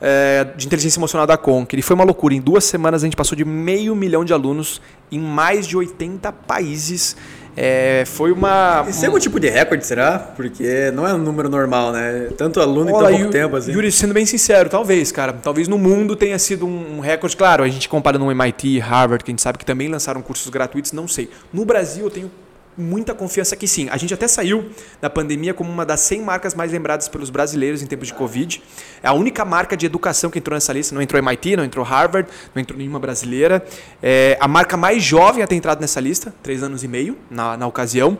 [0.00, 1.78] é, de inteligência emocional da Conquer.
[1.78, 2.34] E foi uma loucura.
[2.34, 4.80] Em duas semanas a gente passou de meio milhão de alunos
[5.10, 7.16] em mais de 80 países.
[7.56, 8.84] É, foi uma.
[8.88, 10.18] Isso é algum tipo de recorde, será?
[10.18, 12.28] Porque não é um número normal, né?
[12.36, 13.70] Tanto aluno Olha, em tão pouco tempo assim.
[13.70, 15.32] Yuri, sendo bem sincero, talvez, cara.
[15.32, 17.36] Talvez no mundo tenha sido um recorde.
[17.36, 20.48] Claro, a gente compara no MIT, Harvard, que a gente sabe que também lançaram cursos
[20.48, 21.30] gratuitos, não sei.
[21.52, 22.30] No Brasil, eu tenho
[22.76, 23.88] muita confiança que sim.
[23.90, 24.70] A gente até saiu
[25.00, 28.62] da pandemia como uma das 100 marcas mais lembradas pelos brasileiros em tempos de Covid.
[29.02, 30.94] É a única marca de educação que entrou nessa lista.
[30.94, 33.64] Não entrou MIT, não entrou Harvard, não entrou nenhuma brasileira.
[34.02, 37.56] É a marca mais jovem a ter entrado nessa lista, três anos e meio na,
[37.56, 38.18] na ocasião,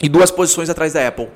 [0.00, 1.28] e duas posições atrás da Apple.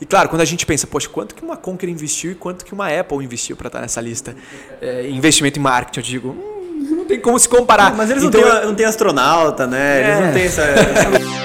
[0.00, 2.72] E claro, quando a gente pensa, poxa, quanto que uma Conquer investiu e quanto que
[2.72, 4.34] uma Apple investiu para estar nessa lista?
[4.80, 7.96] É, investimento em marketing, eu digo, hum, não tem como se comparar.
[7.96, 10.04] Mas eles então, não, têm, não têm astronauta, né?
[10.04, 10.32] Eles não é.
[10.32, 10.64] têm essa...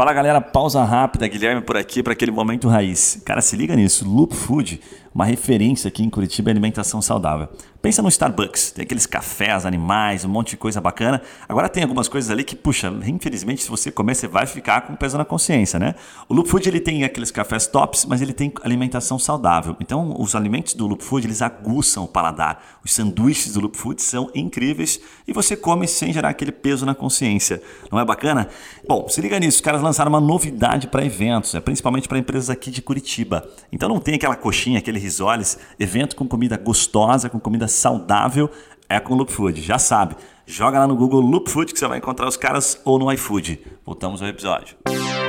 [0.00, 3.20] Fala galera, pausa rápida, Guilherme por aqui para aquele momento raiz.
[3.22, 4.80] Cara, se liga nisso, Loop Food,
[5.14, 7.50] uma referência aqui em Curitiba em alimentação saudável.
[7.82, 11.22] Pensa no Starbucks, tem aqueles cafés, animais, um monte de coisa bacana.
[11.48, 14.94] Agora tem algumas coisas ali que, puxa, infelizmente, se você comer, você vai ficar com
[14.94, 15.94] peso na consciência, né?
[16.28, 19.78] O Loop Food ele tem aqueles cafés tops, mas ele tem alimentação saudável.
[19.80, 22.62] Então, os alimentos do Loop Food eles aguçam o paladar.
[22.84, 26.94] Os sanduíches do Loop Food são incríveis e você come sem gerar aquele peso na
[26.94, 27.62] consciência.
[27.90, 28.48] Não é bacana?
[28.86, 32.50] Bom, se liga nisso, os caras lançaram uma novidade para eventos, é principalmente para empresas
[32.50, 33.48] aqui de Curitiba.
[33.72, 38.50] Então não tem aquela coxinha, aquele risoles, evento com comida gostosa, com comida saudável
[38.88, 39.62] é com Loop Food.
[39.62, 40.16] Já sabe.
[40.46, 43.60] Joga lá no Google Loop Food que você vai encontrar os caras ou no iFood.
[43.86, 44.76] Voltamos ao episódio.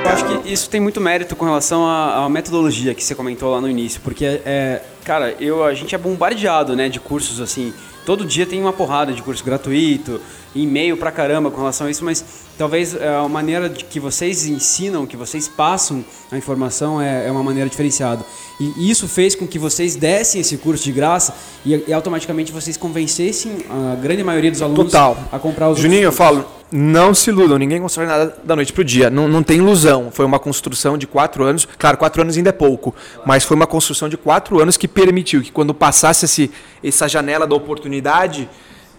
[0.04, 3.52] Eu acho que isso tem muito mérito com relação à, à metodologia que você comentou
[3.52, 7.72] lá no início, porque é, cara, eu a gente é bombardeado, né, de cursos assim.
[8.04, 10.20] Todo dia tem uma porrada de curso gratuito,
[10.56, 12.24] e-mail pra caramba com relação a isso, mas
[12.56, 17.30] talvez é, a maneira de que vocês ensinam, que vocês passam a informação é, é
[17.30, 18.24] uma maneira diferenciada.
[18.60, 21.34] E isso fez com que vocês dessem esse curso de graça
[21.64, 25.16] e, e automaticamente vocês convencessem a grande maioria dos alunos Total.
[25.32, 28.82] a comprar os Juninho, eu falo, não se iludam, ninguém constrói nada da noite pro
[28.82, 29.10] dia.
[29.10, 30.10] Não, não tem ilusão.
[30.10, 31.68] Foi uma construção de quatro anos.
[31.78, 32.94] Claro, quatro anos ainda é pouco,
[33.26, 36.50] mas foi uma construção de quatro anos que permitiu que quando passasse esse,
[36.82, 38.48] essa janela da oportunidade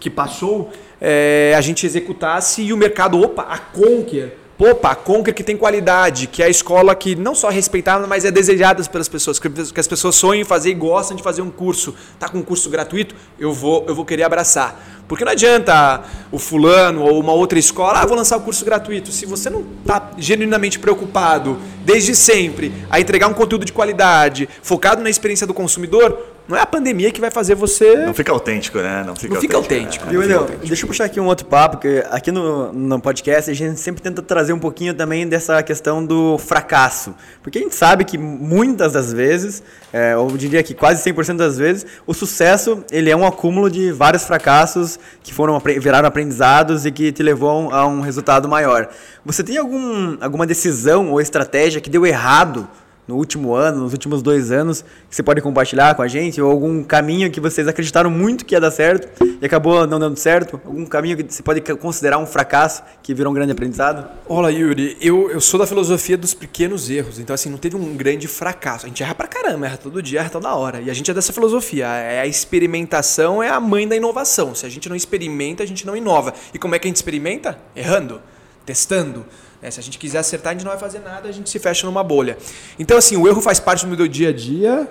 [0.04, 5.32] que passou, é, a gente executasse e o mercado, opa, a Conquer Pô, a Conquer
[5.32, 8.84] que tem qualidade, que é a escola que não só é respeitada, mas é desejada
[8.84, 11.92] pelas pessoas, que as pessoas sonham em fazer e gostam de fazer um curso.
[12.20, 13.16] Tá com um curso gratuito?
[13.36, 15.03] Eu vou, eu vou querer abraçar.
[15.08, 16.02] Porque não adianta
[16.32, 19.12] o fulano ou uma outra escola, ah, vou lançar o curso gratuito.
[19.12, 25.02] Se você não está genuinamente preocupado, desde sempre, a entregar um conteúdo de qualidade, focado
[25.02, 27.96] na experiência do consumidor, não é a pandemia que vai fazer você.
[27.96, 29.02] Não fica autêntico, né?
[29.06, 30.04] Não fica, não fica autêntico.
[30.04, 30.12] Né?
[30.12, 33.54] Não fica Deixa eu puxar aqui um outro papo, que aqui no, no podcast a
[33.54, 37.14] gente sempre tenta trazer um pouquinho também dessa questão do fracasso.
[37.42, 41.56] Porque a gente sabe que muitas das vezes, é, eu diria que quase 100% das
[41.56, 46.90] vezes, o sucesso ele é um acúmulo de vários fracassos que foram viraram aprendizados e
[46.90, 48.88] que te levou a um resultado maior.
[49.24, 52.68] Você tem algum, alguma decisão ou estratégia que deu errado
[53.06, 56.40] no último ano, nos últimos dois anos, que você pode compartilhar com a gente?
[56.40, 59.08] Ou algum caminho que vocês acreditaram muito que ia dar certo
[59.40, 60.60] e acabou não dando certo?
[60.64, 64.08] Algum caminho que você pode considerar um fracasso que virou um grande aprendizado?
[64.28, 67.18] Olha, Yuri, eu, eu sou da filosofia dos pequenos erros.
[67.18, 68.86] Então, assim, não teve um grande fracasso.
[68.86, 70.80] A gente erra pra caramba, erra todo dia, erra toda hora.
[70.80, 71.86] E a gente é dessa filosofia.
[71.86, 74.54] É a experimentação é a mãe da inovação.
[74.54, 76.32] Se a gente não experimenta, a gente não inova.
[76.52, 77.58] E como é que a gente experimenta?
[77.76, 78.20] Errando,
[78.64, 79.26] testando
[79.64, 81.58] é, se a gente quiser acertar, a gente não vai fazer nada, a gente se
[81.58, 82.36] fecha numa bolha.
[82.78, 84.86] Então, assim, o erro faz parte do meu dia a dia,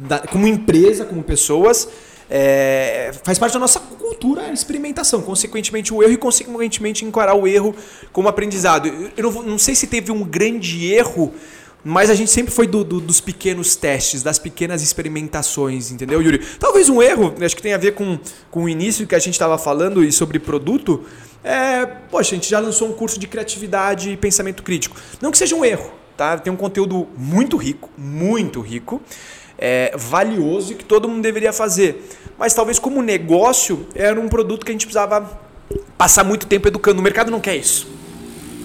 [0.00, 1.86] da, como empresa, como pessoas,
[2.30, 5.20] é, faz parte da nossa cultura a experimentação.
[5.20, 7.76] Consequentemente, o erro e, consequentemente, encarar o erro
[8.14, 8.88] como aprendizado.
[9.14, 11.34] Eu, não, não sei se teve um grande erro
[11.88, 16.44] mas a gente sempre foi do, do, dos pequenos testes, das pequenas experimentações, entendeu, Yuri?
[16.58, 18.18] Talvez um erro, acho que tem a ver com,
[18.50, 21.04] com o início que a gente estava falando e sobre produto.
[21.44, 24.96] É, poxa, a gente já lançou um curso de criatividade e pensamento crítico.
[25.20, 26.36] Não que seja um erro, tá?
[26.38, 29.00] Tem um conteúdo muito rico, muito rico,
[29.58, 32.08] é, valioso e que todo mundo deveria fazer.
[32.38, 35.40] Mas talvez como negócio era um produto que a gente precisava
[35.96, 37.00] passar muito tempo educando.
[37.00, 37.88] O mercado não quer isso.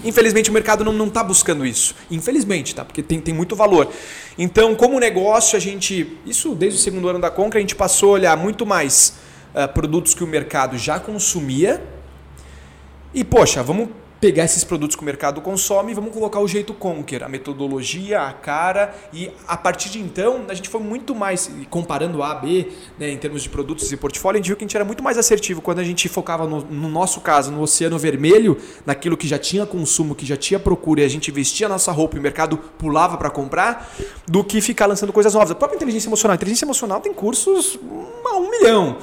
[0.04, 1.94] infelizmente o mercado não está buscando isso.
[2.10, 2.84] Infelizmente, tá?
[2.84, 3.88] Porque tem, tem muito valor.
[4.36, 6.18] Então, como negócio, a gente.
[6.26, 9.14] Isso desde o segundo ano da Conca, a gente passou a olhar muito mais
[9.54, 11.82] uh, produtos que o mercado já consumia.
[13.14, 16.72] E, poxa, vamos pegar esses produtos que o mercado consome e vamos colocar o jeito
[16.72, 21.50] Conquer, a metodologia, a cara e a partir de então a gente foi muito mais
[21.68, 24.66] comparando A B né, em termos de produtos e portfólio, a gente viu que a
[24.66, 27.98] gente era muito mais assertivo quando a gente focava no, no nosso caso no oceano
[27.98, 28.56] vermelho,
[28.86, 31.90] naquilo que já tinha consumo, que já tinha procura e a gente vestia a nossa
[31.90, 33.92] roupa e o mercado pulava para comprar,
[34.26, 35.50] do que ficar lançando coisas novas.
[35.50, 37.76] A própria inteligência emocional, a inteligência emocional tem cursos
[38.24, 38.98] a um milhão.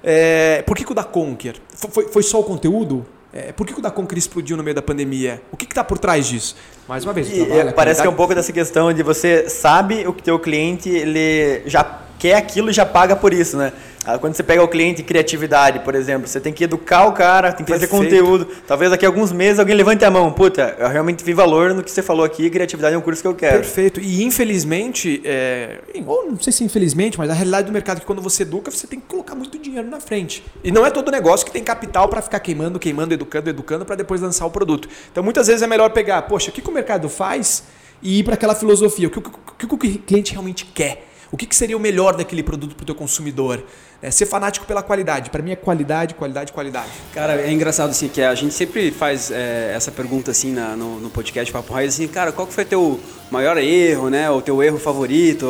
[0.00, 1.56] É, por que, que o da Conquer?
[1.74, 3.04] Foi, foi só o conteúdo?
[3.32, 5.40] É, por que o da Conquer explodiu no meio da pandemia?
[5.52, 6.56] O que está por trás disso?
[6.88, 10.06] Mais uma vez, e, trabalho, parece que é um pouco dessa questão de você sabe
[10.06, 13.72] o que teu cliente ele já quer aquilo e já paga por isso, né?
[14.04, 17.12] Ah, quando você pega o cliente em criatividade, por exemplo, você tem que educar o
[17.12, 17.90] cara, tem que Perfeito.
[17.90, 18.48] fazer conteúdo.
[18.66, 20.32] Talvez daqui a alguns meses alguém levante a mão.
[20.32, 23.28] Puta, eu realmente vi valor no que você falou aqui, criatividade é um curso que
[23.28, 23.58] eu quero.
[23.58, 24.00] Perfeito.
[24.00, 25.80] E infelizmente, é...
[26.06, 28.70] ou não sei se infelizmente, mas a realidade do mercado é que quando você educa,
[28.70, 30.42] você tem que colocar muito dinheiro na frente.
[30.64, 33.96] E não é todo negócio que tem capital para ficar queimando, queimando, educando, educando para
[33.96, 34.88] depois lançar o produto.
[35.12, 37.64] Então muitas vezes é melhor pegar, poxa, o que, que o mercado faz
[38.02, 41.09] e ir para aquela filosofia, o que, o, que, o que o cliente realmente quer.
[41.32, 43.62] O que, que seria o melhor daquele produto para o teu consumidor?
[44.02, 45.30] É ser fanático pela qualidade.
[45.30, 46.90] Para mim é qualidade, qualidade, qualidade.
[47.14, 50.98] Cara, é engraçado assim que a gente sempre faz é, essa pergunta assim na, no,
[50.98, 52.98] no, podcast Papo Raiz assim, cara, qual que foi teu
[53.30, 54.28] maior erro, né?
[54.28, 55.46] O teu erro favorito?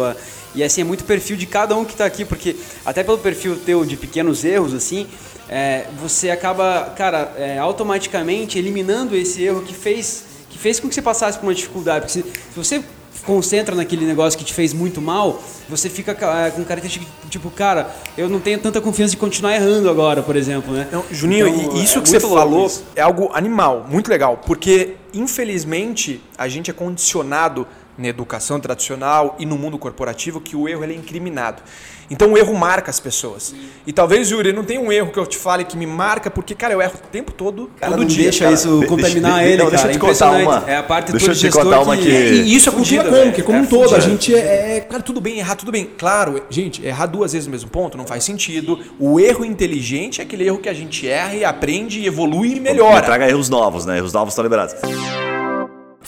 [0.54, 3.56] E assim é muito perfil de cada um que está aqui, porque até pelo perfil
[3.56, 5.06] teu de pequenos erros assim,
[5.48, 10.94] é, você acaba, cara, é, automaticamente eliminando esse erro que fez que fez com que
[10.94, 12.06] você passasse por uma dificuldade.
[12.06, 12.82] Porque se, se você
[13.24, 17.94] concentra naquele negócio que te fez muito mal, você fica é, com característica tipo, cara,
[18.18, 20.88] eu não tenho tanta confiança de continuar errando agora, por exemplo, né?
[20.90, 22.84] Não, Juninho, então, isso é que você falou isso.
[22.96, 27.66] é algo animal, muito legal, porque infelizmente a gente é condicionado
[28.00, 31.62] na educação tradicional e no mundo corporativo que o erro é incriminado.
[32.10, 33.54] Então o erro marca as pessoas.
[33.86, 36.56] E talvez, Yuri, não tem um erro que eu te fale que me marca, porque,
[36.56, 38.24] cara, eu erro o tempo todo, cara, todo dia.
[38.24, 38.54] Deixa cara.
[38.54, 39.76] isso contaminar deixa, ele, não, cara.
[39.76, 40.64] Deixa eu te contar uma.
[40.66, 42.02] É a parte deixa eu te contar uma que...
[42.02, 42.10] que...
[42.10, 43.94] E isso é cultura como, que como é um todo.
[43.94, 45.88] A gente é, é, Cara, tudo bem errar, tudo bem.
[45.96, 48.80] Claro, gente, errar duas vezes no mesmo ponto não faz sentido.
[48.98, 52.98] O erro inteligente é aquele erro que a gente erra e aprende, evolui e melhora.
[52.98, 53.98] E traga erros novos, né?
[53.98, 54.74] Erros novos estão liberados.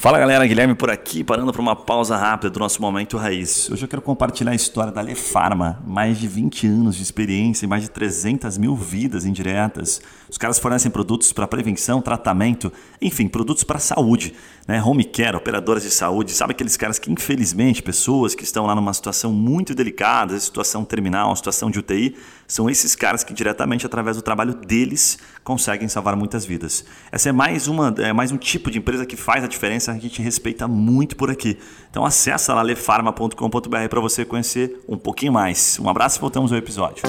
[0.02, 3.70] Fala galera, Guilherme por aqui, parando para uma pausa rápida do nosso Momento Raiz.
[3.70, 7.68] Hoje eu quero compartilhar a história da Lefarma, mais de 20 anos de experiência e
[7.68, 10.02] mais de 300 mil vidas indiretas.
[10.28, 14.34] Os caras fornecem produtos para prevenção, tratamento, enfim, produtos para saúde
[14.66, 18.74] né, home care, operadoras de saúde, sabe aqueles caras que infelizmente, pessoas que estão lá
[18.74, 22.16] numa situação muito delicada, situação terminal, situação de UTI,
[22.52, 26.84] são esses caras que diretamente através do trabalho deles conseguem salvar muitas vidas.
[27.10, 29.94] Essa é mais uma, é mais um tipo de empresa que faz a diferença, a
[29.94, 31.58] gente respeita muito por aqui.
[31.90, 35.78] Então acessa lá lefarma.com.br para você conhecer um pouquinho mais.
[35.80, 37.02] Um abraço e voltamos ao episódio.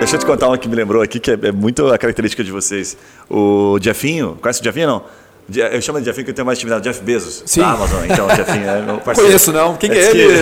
[0.00, 2.42] Deixa eu te contar uma que me lembrou aqui que é, é muito a característica
[2.42, 2.96] de vocês.
[3.30, 5.04] O Jeffinho, conhece o Jeffinho não?
[5.50, 6.84] Eu chamo de Jeffinho que eu tenho mais intimidade.
[6.84, 7.60] Jeff Bezos, Sim.
[7.60, 8.04] da Amazon.
[8.04, 9.30] Então, Jeffinho é meu parceiro.
[9.30, 9.76] Conheço não.
[9.76, 10.32] Quem é, é ele?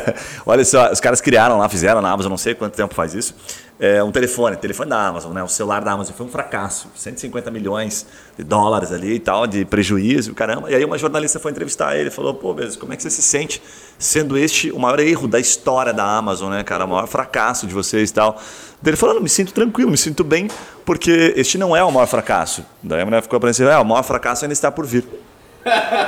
[0.46, 3.34] Olha só, os caras criaram lá, fizeram na Amazon, não sei quanto tempo faz isso
[3.78, 5.42] é, um telefone, telefone da Amazon, né?
[5.42, 8.06] O celular da Amazon foi um fracasso, 150 milhões
[8.36, 10.70] de dólares ali e tal, de prejuízo, caramba.
[10.70, 13.22] E aí uma jornalista foi entrevistar ele, falou, pô, mesmo, como é que você se
[13.22, 13.62] sente
[13.98, 16.86] sendo este o maior erro da história da Amazon, né, cara?
[16.86, 18.40] O maior fracasso de vocês e tal.
[18.80, 20.48] Daí ele falou, me sinto tranquilo, me sinto bem,
[20.84, 22.64] porque este não é o maior fracasso.
[22.82, 25.04] Daí a mulher ficou aparecendo, é, o maior fracasso ainda está por vir.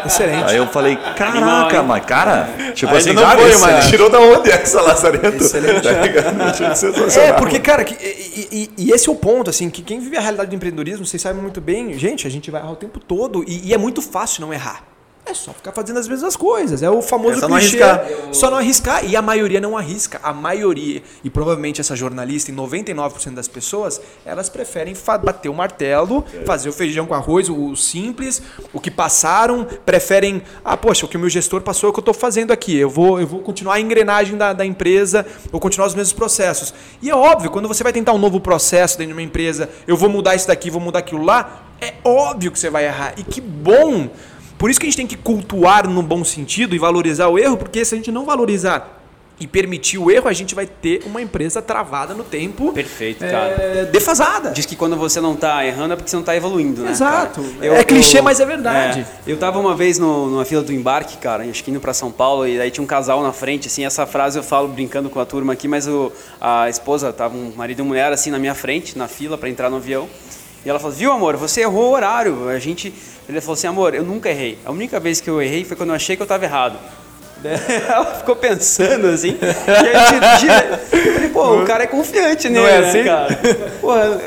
[0.06, 0.50] Excelente.
[0.50, 4.80] Aí eu falei, caraca, mas cara, tipo assim, não foi, mas tirou da onde essa
[4.80, 5.42] Lazarento?
[5.42, 5.82] Excelente.
[5.82, 10.00] Tá é, porque, cara, que, e, e, e, esse é o ponto, assim, que quem
[10.00, 12.76] vive a realidade do empreendedorismo, vocês sabem muito bem, gente, a gente vai errar o
[12.76, 14.97] tempo todo e, e é muito fácil não errar.
[15.28, 16.82] É só ficar fazendo as mesmas coisas.
[16.82, 17.78] É o famoso é só clichê.
[17.78, 18.32] Não arriscar.
[18.32, 19.04] Só não arriscar.
[19.04, 20.18] E a maioria não arrisca.
[20.22, 26.24] A maioria, e provavelmente essa jornalista, em 99% das pessoas, elas preferem bater o martelo,
[26.46, 28.40] fazer o feijão com arroz, o simples,
[28.72, 30.42] o que passaram, preferem.
[30.64, 32.76] Ah, poxa, o que o meu gestor passou é o que eu estou fazendo aqui.
[32.78, 36.72] Eu vou, eu vou continuar a engrenagem da, da empresa, vou continuar os mesmos processos.
[37.02, 39.96] E é óbvio, quando você vai tentar um novo processo dentro de uma empresa, eu
[39.96, 43.14] vou mudar isso daqui, vou mudar aquilo lá, é óbvio que você vai errar.
[43.16, 44.08] E que bom
[44.58, 47.56] por isso que a gente tem que cultuar no bom sentido e valorizar o erro,
[47.56, 48.98] porque se a gente não valorizar
[49.40, 52.72] e permitir o erro, a gente vai ter uma empresa travada no tempo.
[52.72, 53.84] Perfeito, é, cara.
[53.86, 54.50] defasada.
[54.50, 56.90] Diz que quando você não está errando é porque você não está evoluindo, né?
[56.90, 57.44] Exato.
[57.62, 59.00] Eu, é clichê, eu, mas é verdade.
[59.00, 61.94] É, eu estava uma vez no, numa fila do embarque, cara, acho que indo para
[61.94, 65.08] São Paulo, e aí tinha um casal na frente, assim, essa frase eu falo brincando
[65.08, 68.30] com a turma aqui, mas o, a esposa, tava um marido e uma mulher assim
[68.30, 70.08] na minha frente, na fila para entrar no avião.
[70.64, 72.48] E ela falou, viu amor, você errou o horário.
[72.48, 72.92] A gente,
[73.28, 74.58] ele falou assim, amor, eu nunca errei.
[74.64, 76.78] A única vez que eu errei foi quando eu achei que eu estava errado.
[77.88, 79.38] Ela ficou pensando assim.
[79.40, 83.04] e aí, eu falei, pô, o cara é confiante nele, Não é né, assim?
[83.04, 83.40] cara?
[83.80, 84.20] Porra,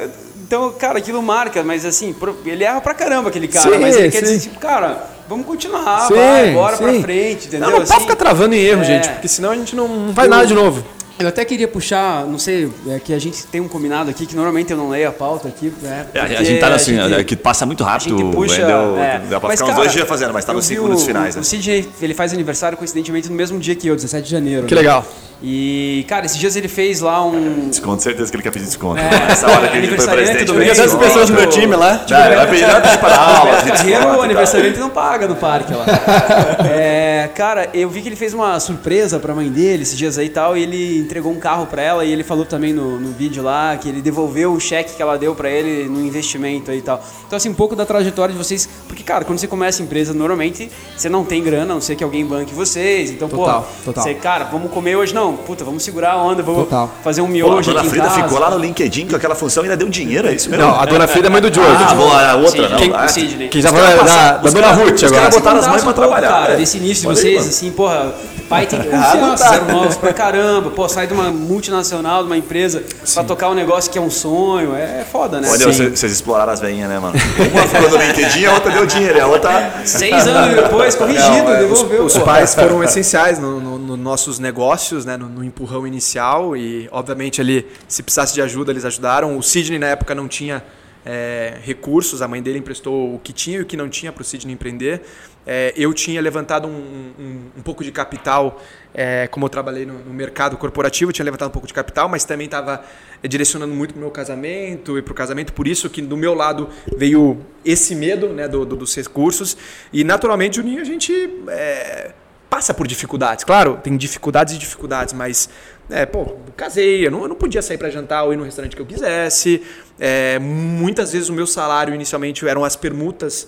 [0.51, 2.15] então, cara, aquilo marca, mas assim,
[2.45, 3.69] ele erra pra caramba aquele cara.
[3.69, 4.23] Sim, mas ele quer sim.
[4.33, 6.83] dizer, tipo, cara, vamos continuar, Sim, vai, bora sim.
[6.83, 7.69] pra frente, entendeu?
[7.69, 8.85] Não, não pode Assim, ficar travando em erro, é.
[8.85, 10.83] gente, porque senão a gente não, não faz nada de novo.
[11.19, 14.35] Eu até queria puxar, não sei, é que a gente tem um combinado aqui, que
[14.35, 15.71] normalmente eu não leio a pauta aqui.
[15.81, 18.17] Né, É, a gente tá assim, a gente- é que passa muito a rápido.
[18.17, 18.61] gente puxa.
[18.61, 19.21] Wendel, é.
[19.29, 21.35] dá pra Mas, ficar uns cara, dois dias fazendo, mas tá nos cinco minutos finais.
[21.35, 21.43] O, né?
[21.43, 24.65] o ele faz aniversário coincidentemente no mesmo dia que eu, 17 de janeiro.
[24.67, 24.81] Que né?
[24.81, 25.05] legal.
[25.43, 27.69] E, cara, esses dias ele fez lá um.
[27.69, 28.99] Desconto, certeza que ele quer pedir desconto.
[28.99, 30.47] É, Essa hora que ele foi aniversariante presidente.
[30.47, 32.05] do mês, Sim, pessoas do meu tipo, time lá.
[32.09, 33.61] Não, ele vai pedir vai pedir para aula.
[33.61, 35.85] Desconto o aniversariante não paga no parque lá.
[36.73, 40.27] É, cara, eu vi que ele fez uma surpresa pra mãe dele esses dias aí
[40.27, 43.11] e tal, e ele entregou um carro pra ela, e ele falou também no, no
[43.11, 46.77] vídeo lá que ele devolveu o cheque que ela deu pra ele no investimento aí
[46.79, 47.03] e tal.
[47.27, 48.67] Então, assim, um pouco da trajetória de vocês.
[48.87, 51.95] Porque, cara, quando você começa a empresa, normalmente você não tem grana, a não ser
[51.95, 53.11] que alguém banque vocês.
[53.11, 54.03] Então, Total, pô, total.
[54.03, 55.30] você, cara, vamos comer hoje não.
[55.37, 56.89] Puta, vamos segurar a onda, vamos Total.
[57.03, 58.23] fazer um Pô, a miojo dona aqui em Frida casa.
[58.23, 60.65] ficou lá no LinkedIn com aquela função e ainda deu dinheiro, é isso mesmo?
[60.65, 61.63] Não, a dona Frida é mãe do Joe.
[61.65, 62.77] Ah, vou a outra, Sim, não.
[62.77, 63.47] quem- Sidney.
[63.49, 65.21] Quem já Os falou é da, da os dona Ruth os agora.
[65.21, 66.29] caras botaram as mães pra trabalhar.
[66.29, 66.57] Cara, é.
[66.57, 68.13] desse início de vocês, assim, porra,
[68.47, 69.49] pai tem confiança, tá.
[69.51, 73.53] zero novos pra caramba, pô, sai de uma multinacional, de uma empresa, pra tocar um
[73.53, 75.47] negócio que é um sonho, é foda, né?
[75.51, 77.13] Olha, vocês, exploraram as veinhas, né, mano?
[77.53, 79.71] Uma ficou no LinkedIn, a outra deu dinheiro, a outra.
[79.85, 83.97] Seis anos depois, corrigido, Não, é, devolveu, os, os pais foram essenciais nos no, no
[83.97, 88.85] nossos negócios, né, no, no empurrão inicial e, obviamente, ali, se precisasse de ajuda, eles
[88.85, 89.37] ajudaram.
[89.37, 90.63] O Sidney, na época, não tinha
[91.05, 94.21] é, recursos, a mãe dele emprestou o que tinha e o que não tinha para
[94.21, 95.01] o Sidney empreender.
[95.47, 96.71] É, eu tinha levantado um,
[97.19, 98.61] um, um pouco de capital,
[98.93, 102.23] é, como eu trabalhei no, no mercado corporativo, tinha levantado um pouco de capital, mas
[102.23, 102.83] também estava
[103.27, 106.35] direcionando muito para o meu casamento e para o casamento, por isso que do meu
[106.35, 109.57] lado veio esse medo né, do, do- dos recursos.
[109.91, 111.11] E naturalmente, Juninho, a gente
[111.47, 112.11] é,
[112.51, 113.45] passa por dificuldades.
[113.45, 115.49] Claro, tem dificuldades e dificuldades, mas,
[115.89, 118.75] é, pô, casei, eu não, eu não podia sair para jantar ou ir no restaurante
[118.75, 119.63] que eu quisesse.
[119.97, 123.47] É, muitas vezes o meu salário inicialmente eram as permutas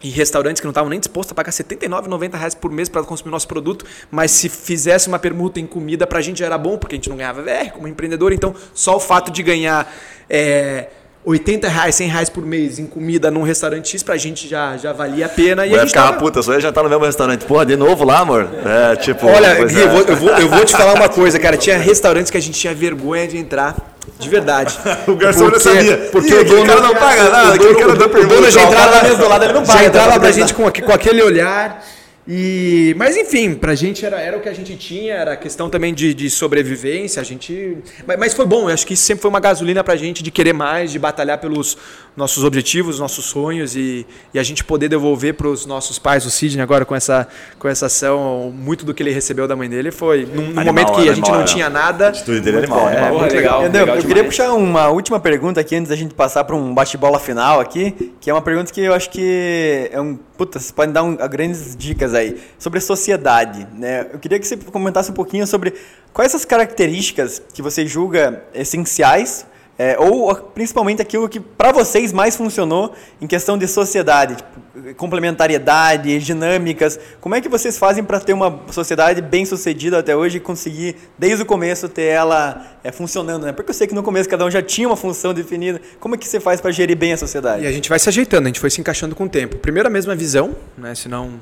[0.00, 3.32] em restaurantes que não estavam nem dispostos a pagar 79,90 reais por mês para consumir
[3.32, 6.78] nosso produto, mas se fizesse uma permuta em comida para a gente já era bom,
[6.78, 9.92] porque a gente não ganhava VR como empreendedor, então só o fato de ganhar
[10.30, 10.88] é,
[11.26, 14.92] 80 reais, 100 reais por mês em comida num restaurante X, pra gente já, já
[14.92, 15.66] valia a pena.
[15.66, 17.44] E a gente ficar, tava- puta, só ia jantar no mesmo restaurante.
[17.44, 18.48] Porra, de novo lá, amor?
[18.64, 19.26] É, tipo.
[19.26, 19.82] Olha, Gui, é.
[19.84, 21.56] eu, vou, eu, vou, eu vou te falar uma coisa, cara.
[21.56, 23.74] Tinha restaurantes que a gente tinha vergonha de entrar.
[24.20, 24.78] De verdade.
[25.08, 26.08] O garçom não sabia.
[26.12, 28.60] Porque Ih, o dono cara não paga nada, o dono- cara dá o dono já
[28.60, 31.22] o entrava, do lado, ele não já paga, entrava tá pra gente com, com aquele
[31.22, 31.84] olhar.
[32.28, 35.70] E, mas enfim, pra gente era, era o que a gente tinha, era a questão
[35.70, 37.78] também de, de sobrevivência, a gente.
[38.04, 40.30] Mas, mas foi bom, eu acho que isso sempre foi uma gasolina pra gente de
[40.32, 41.78] querer mais, de batalhar pelos
[42.16, 44.04] nossos objetivos, nossos sonhos e,
[44.34, 47.86] e a gente poder devolver pros nossos pais, o Sidney agora com essa, com essa
[47.86, 51.02] ação, muito do que ele recebeu da mãe dele foi num, num Animal, momento que
[51.08, 51.44] a gente animal, não é.
[51.44, 52.06] tinha nada.
[52.06, 53.18] A atitude dele é animal, É, animal.
[53.20, 53.60] muito legal.
[53.60, 53.80] Entendeu?
[53.82, 57.20] legal eu queria puxar uma última pergunta aqui antes da gente passar para um bate-bola
[57.20, 60.16] final aqui, que é uma pergunta que eu acho que é um.
[60.36, 62.40] Puta, vocês podem dar um, grandes dicas aí.
[62.58, 64.06] Sobre a sociedade, né?
[64.12, 65.74] Eu queria que você comentasse um pouquinho sobre
[66.12, 69.46] quais essas características que você julga essenciais.
[69.78, 76.18] é, ou principalmente aquilo que para vocês mais funcionou em questão de sociedade, tipo, complementariedade,
[76.18, 76.98] dinâmicas.
[77.20, 80.96] Como é que vocês fazem para ter uma sociedade bem sucedida até hoje e conseguir,
[81.18, 83.44] desde o começo, ter ela é, funcionando?
[83.44, 83.52] Né?
[83.52, 85.80] Porque eu sei que no começo cada um já tinha uma função definida.
[86.00, 87.64] Como é que você faz para gerir bem a sociedade?
[87.64, 89.56] E a gente vai se ajeitando, a gente foi se encaixando com o tempo.
[89.58, 90.94] Primeiro a mesma visão, né?
[90.94, 91.38] Senão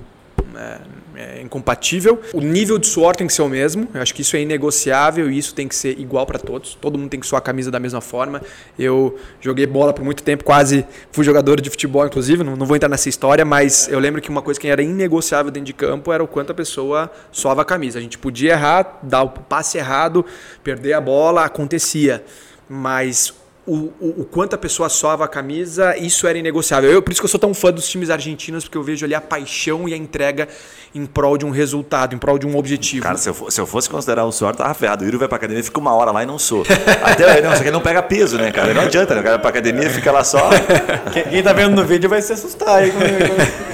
[0.57, 2.21] é, é incompatível.
[2.33, 3.89] O nível de suor tem que ser o mesmo.
[3.95, 6.75] Eu acho que isso é inegociável e isso tem que ser igual para todos.
[6.75, 8.41] Todo mundo tem que suar a camisa da mesma forma.
[8.79, 12.43] Eu joguei bola por muito tempo, quase fui jogador de futebol, inclusive.
[12.43, 15.51] Não, não vou entrar nessa história, mas eu lembro que uma coisa que era inegociável
[15.51, 17.99] dentro de campo era o quanto a pessoa suava a camisa.
[17.99, 20.25] A gente podia errar, dar o passe errado,
[20.63, 22.25] perder a bola, acontecia.
[22.69, 23.33] Mas
[23.67, 26.91] o, o, o quanto a pessoa sova a camisa, isso era inegociável.
[26.91, 29.15] Eu, por isso que eu sou tão fã dos times argentinos, porque eu vejo ali
[29.15, 30.49] a paixão e a entrega
[30.95, 33.03] em prol de um resultado, em prol de um objetivo.
[33.03, 35.03] Cara, se eu, se eu fosse considerar o suor, tava ferrado.
[35.03, 36.63] O Yuri vai pra academia e fica uma hora lá e não sou.
[37.03, 38.73] Até não, só que ele não pega peso, né, cara?
[38.75, 39.21] Não adianta, né?
[39.21, 40.51] O cara vai pra academia fica lá só.
[41.13, 42.91] Quem, quem tá vendo no vídeo vai se assustar aí.
[42.93, 43.74] com-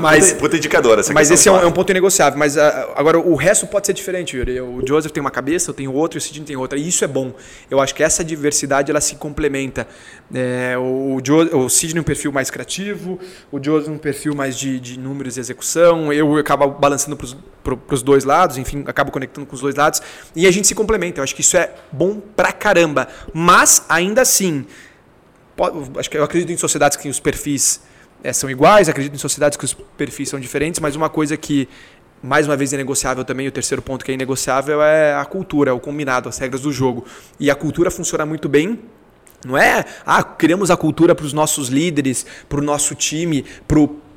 [0.00, 2.38] Mas- puta, puta indicador essa Mas esse é um, é um ponto inegociável.
[2.38, 4.60] Mas ah, agora, o resto pode ser diferente, Yuri.
[4.60, 6.78] O Joseph tem uma cabeça, eu tenho outra, o Sidney tem outra.
[6.78, 7.32] E isso é bom.
[7.70, 9.86] Eu acho que essa diversidade ela se complementa.
[10.34, 13.18] É, o, jo, o Sidney um perfil mais criativo,
[13.50, 16.12] o Joseph um perfil mais de, de números e execução.
[16.12, 20.02] Eu acabo balançando para os dois lados, enfim, acabo conectando com os dois lados.
[20.34, 21.20] E a gente se complementa.
[21.20, 23.08] Eu acho que isso é bom pra caramba.
[23.32, 24.66] Mas, ainda assim,
[25.98, 27.80] acho que eu acredito em sociedades que os perfis
[28.24, 31.68] é, são iguais, acredito em sociedades que os perfis são diferentes, mas uma coisa que
[32.20, 35.70] mais uma vez é negociável também, o terceiro ponto que é inegociável é a cultura,
[35.70, 37.04] é o combinado, as regras do jogo.
[37.38, 38.80] E a cultura funciona muito bem
[39.44, 43.44] não é, ah, criamos a cultura para os nossos líderes, para o nosso time,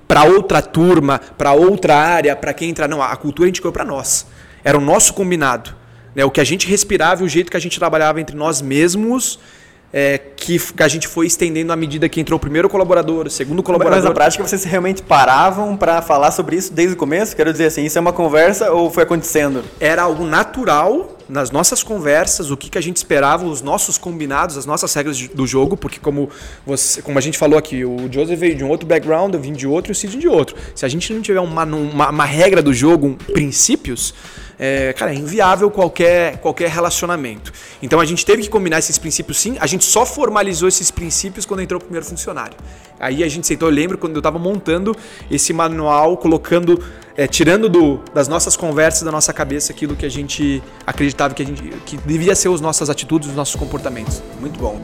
[0.08, 2.88] para outra turma, para outra área, para quem entrar.
[2.88, 4.26] Não, a cultura a gente criou para nós.
[4.64, 5.76] Era o nosso combinado.
[6.16, 6.24] Né?
[6.24, 9.40] O que a gente respirava e o jeito que a gente trabalhava entre nós mesmos
[9.92, 13.30] é, que, que, a gente foi estendendo à medida que entrou o primeiro colaborador, o
[13.30, 13.98] segundo colaborador.
[13.98, 17.36] Mas na prática vocês realmente paravam para falar sobre isso desde o começo?
[17.36, 19.64] Quero dizer assim, isso é uma conversa ou foi acontecendo?
[19.80, 24.58] Era algo natural nas nossas conversas, o que, que a gente esperava, os nossos combinados,
[24.58, 26.30] as nossas regras do jogo, porque como,
[26.66, 29.54] você, como a gente falou aqui, o Joseph veio de um outro background, eu vim
[29.54, 30.56] de outro e o Sid de outro.
[30.74, 34.14] Se a gente não tiver uma, uma, uma regra do jogo, um, princípios,
[34.60, 37.52] é, cara, é inviável qualquer, qualquer relacionamento.
[37.82, 41.46] Então a gente teve que combinar esses princípios sim, a gente só formalizou esses princípios
[41.46, 42.58] quando entrou o primeiro funcionário.
[43.00, 44.96] Aí a gente sentou, eu lembro quando eu estava montando
[45.30, 46.84] esse manual, colocando,
[47.16, 51.44] é, tirando do, das nossas conversas, da nossa cabeça, aquilo que a gente acreditava que,
[51.44, 54.24] a gente, que devia ser as nossas atitudes, os nossos comportamentos.
[54.40, 54.82] Muito bom.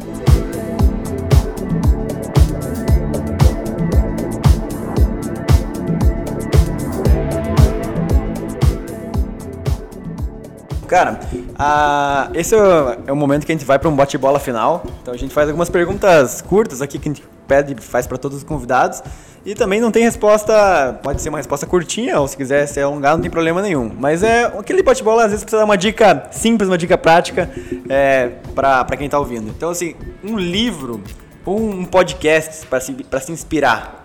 [10.88, 11.20] Cara,
[11.58, 12.60] a, esse é,
[13.08, 14.84] é o momento que a gente vai para um bate-bola final.
[15.02, 18.40] Então a gente faz algumas perguntas curtas aqui que a gente pede, faz para todos
[18.40, 19.02] os convidados.
[19.46, 23.18] E também não tem resposta, pode ser uma resposta curtinha, ou se quiser ser alongado,
[23.18, 23.92] não tem problema nenhum.
[24.00, 27.50] Mas é aquele bate-bola, às vezes precisa dar uma dica simples, uma dica prática
[27.90, 29.50] é, para quem está ouvindo.
[29.50, 31.02] Então, assim, um livro
[31.46, 34.03] ou um podcast para se, se inspirar.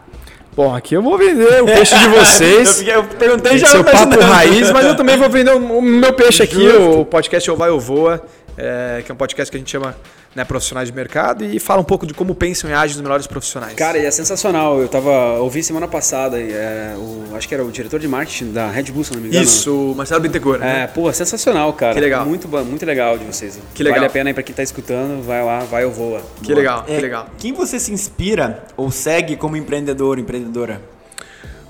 [0.58, 2.82] Bom, aqui eu vou vender o peixe de vocês.
[2.82, 3.68] eu, perguntei já.
[3.68, 7.56] Seu papo raiz, mas eu também vou vender o meu peixe aqui, o podcast Ou
[7.56, 8.20] Vai ou Voa,
[8.56, 9.94] é, que é um podcast que a gente chama
[10.34, 13.26] né, profissionais de mercado e fala um pouco de como pensam e agem os melhores
[13.26, 13.74] profissionais.
[13.74, 14.80] Cara, e é sensacional.
[14.80, 18.70] Eu tava ouvi semana passada, é, o, acho que era o diretor de marketing da
[18.70, 19.42] Red Bull, se não me engano.
[19.42, 20.60] Isso, o Marcelo Bittencourt.
[20.60, 20.84] Né?
[20.84, 21.94] É, pô, sensacional, cara.
[21.94, 22.26] Que legal.
[22.26, 23.58] Muito, muito legal de vocês.
[23.74, 23.98] Que legal.
[23.98, 26.22] Vale a pena aí pra quem tá escutando, vai lá, vai ou voa.
[26.42, 26.58] Que Boa.
[26.58, 27.26] legal, é, que legal.
[27.38, 30.80] Quem você se inspira ou segue como empreendedor, empreendedora?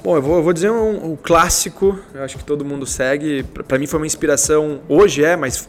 [0.03, 3.43] Bom, eu vou, eu vou dizer um, um, clássico, eu acho que todo mundo segue.
[3.43, 5.69] Para mim foi uma inspiração, hoje é, mas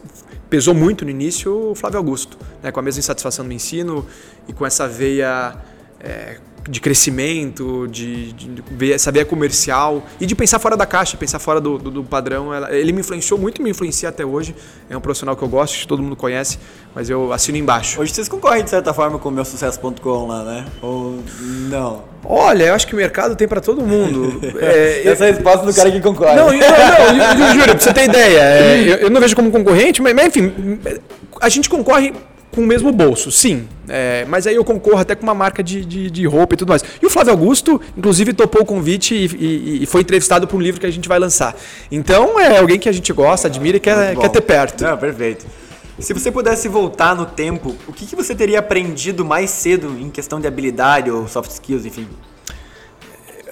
[0.50, 4.04] pesou muito no início o Flávio Augusto, né, com a mesma insatisfação do ensino
[4.48, 5.54] e com essa veia
[6.00, 6.38] é,
[6.68, 11.60] de crescimento, de, de, ver veia comercial e de pensar fora da caixa, pensar fora
[11.60, 12.52] do, do, do padrão.
[12.52, 14.54] Ela, ele me influenciou muito e me influencia até hoje.
[14.88, 16.58] É um profissional que eu gosto, que todo mundo conhece,
[16.94, 18.00] mas eu assino embaixo.
[18.00, 20.66] Hoje vocês concorrem de certa forma com o meu sucesso.com lá, né?
[20.82, 21.18] Ou
[21.68, 22.04] não?
[22.24, 24.40] Olha, eu acho que o mercado tem para todo mundo.
[24.60, 26.36] É, Essa é a resposta do cara que concorre.
[26.36, 28.40] Não, não, não, eu, juro, pra você ter ideia.
[28.40, 30.52] É, eu, eu, não vejo como concorrente, mas, mas enfim,
[31.40, 32.12] a gente concorre
[32.50, 33.68] com o mesmo bolso, sim.
[33.88, 36.68] É, mas aí eu concorro até com uma marca de, de, de, roupa e tudo
[36.70, 36.84] mais.
[37.00, 40.60] E o Flávio Augusto, inclusive, topou o convite e, e, e foi entrevistado para um
[40.60, 41.56] livro que a gente vai lançar.
[41.90, 44.84] Então é alguém que a gente gosta, admira e quer, quer ter perto.
[44.84, 45.46] Não, perfeito.
[45.98, 50.08] Se você pudesse voltar no tempo, o que, que você teria aprendido mais cedo em
[50.08, 52.08] questão de habilidade ou soft skills, enfim?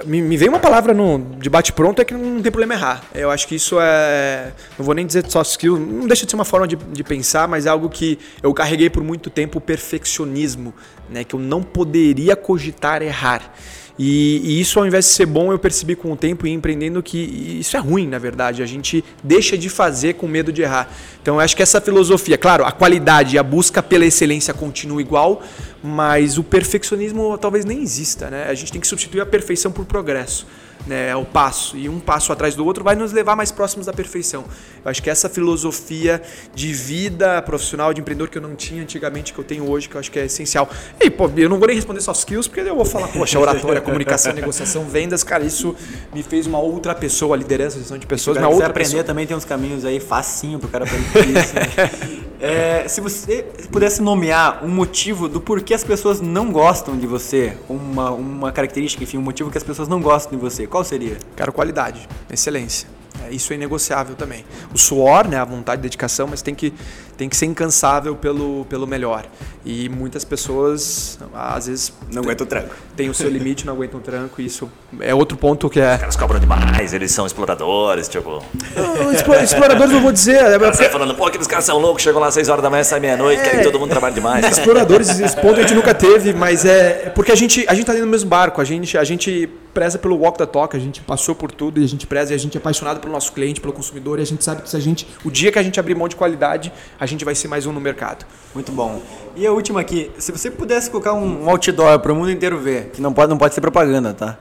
[0.04, 3.02] Me, me veio uma palavra no de bate-pronto é que não tem problema errar.
[3.14, 4.52] Eu acho que isso é.
[4.78, 7.48] Não vou nem dizer soft skill, não deixa de ser uma forma de, de pensar,
[7.48, 10.74] mas é algo que eu carreguei por muito tempo o perfeccionismo,
[11.08, 11.24] né?
[11.24, 13.52] Que eu não poderia cogitar errar.
[13.98, 17.02] E, e, isso, ao invés de ser bom, eu percebi com o tempo e empreendendo
[17.02, 18.62] que isso é ruim, na verdade.
[18.62, 20.88] A gente deixa de fazer com medo de errar.
[21.20, 25.00] Então, eu acho que essa filosofia, claro, a qualidade e a busca pela excelência continua
[25.00, 25.42] igual,
[25.82, 28.30] mas o perfeccionismo talvez nem exista.
[28.30, 28.46] Né?
[28.48, 30.46] A gente tem que substituir a perfeição por progresso
[30.86, 33.86] né, é o passo, e um passo atrás do outro vai nos levar mais próximos
[33.86, 34.44] da perfeição.
[34.84, 36.22] Eu acho que essa filosofia
[36.54, 39.96] de vida profissional, de empreendedor que eu não tinha antigamente, que eu tenho hoje, que
[39.96, 40.68] eu acho que é essencial.
[41.00, 43.80] E, pô, eu não vou nem responder soft skills, porque eu vou falar, poxa, oratória,
[43.80, 45.74] comunicação, negociação, vendas, cara, isso
[46.14, 49.04] me fez uma outra pessoa, liderança, gestão de pessoas, uma outra aprender pessoa.
[49.04, 51.54] também tem uns caminhos aí facinho pro cara aprender isso.
[51.54, 52.22] Né?
[52.40, 57.56] é, se você pudesse nomear um motivo do porquê as pessoas não gostam de você,
[57.68, 61.16] uma, uma característica, enfim, um motivo que as pessoas não gostam de você, qual seria?
[61.36, 62.88] Quero qualidade, excelência.
[63.24, 64.44] É, isso é inegociável também.
[64.72, 66.72] O suor, né, a vontade e dedicação, mas tem que,
[67.18, 69.26] tem que ser incansável pelo, pelo melhor.
[69.66, 71.92] E muitas pessoas, às vezes.
[72.12, 72.74] Não aguentam o tranco.
[72.96, 74.40] Tem o seu limite, não aguentam o tranco.
[74.40, 75.94] E isso é outro ponto que é.
[75.94, 78.42] Os caras cobram demais, eles são exploradores, tipo.
[78.74, 80.36] Não, exploradores eu vou dizer.
[80.36, 80.84] É porque...
[80.84, 83.40] falando, pô, aqueles caras são loucos, chegam lá às 6 horas da manhã, sai meia-noite,
[83.40, 83.44] é...
[83.44, 84.46] querem que todo mundo trabalhe demais.
[84.46, 87.92] Exploradores, esse ponto a gente nunca teve, mas é porque a gente, a gente tá
[87.92, 88.60] dentro do mesmo barco.
[88.60, 91.84] A gente, a gente preza pelo walk the talk, a gente passou por tudo e
[91.84, 94.26] a gente preza e a gente é apaixonado pelo nosso cliente, pelo consumidor e a
[94.26, 96.72] gente sabe que se a gente, o dia que a gente abrir mão de qualidade,
[96.98, 98.24] a gente vai ser mais um no mercado.
[98.54, 99.02] Muito bom.
[99.34, 102.90] E a última aqui, se você pudesse colocar um outdoor para o mundo inteiro ver,
[102.90, 104.38] que não pode, não pode ser propaganda, tá?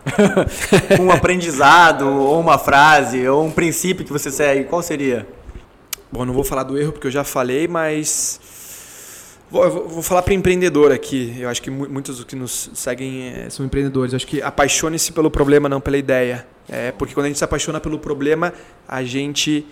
[1.00, 5.28] um aprendizado, ou uma frase, ou um princípio que você segue, qual seria?
[6.12, 8.40] Bom, não vou falar do erro porque eu já falei, mas
[9.50, 11.36] Vou, vou falar para empreendedor aqui.
[11.40, 14.12] Eu acho que muitos que nos seguem é, são empreendedores.
[14.12, 16.46] Eu acho que apaixone-se pelo problema, não pela ideia.
[16.68, 18.54] É, porque quando a gente se apaixona pelo problema,
[18.86, 19.66] a gente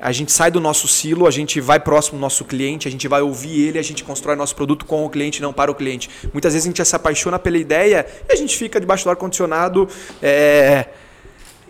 [0.00, 3.06] a gente sai do nosso silo, a gente vai próximo do nosso cliente, a gente
[3.06, 6.08] vai ouvir ele, a gente constrói nosso produto com o cliente, não para o cliente.
[6.32, 9.88] Muitas vezes a gente se apaixona pela ideia e a gente fica debaixo do ar-condicionado.
[10.22, 10.86] É,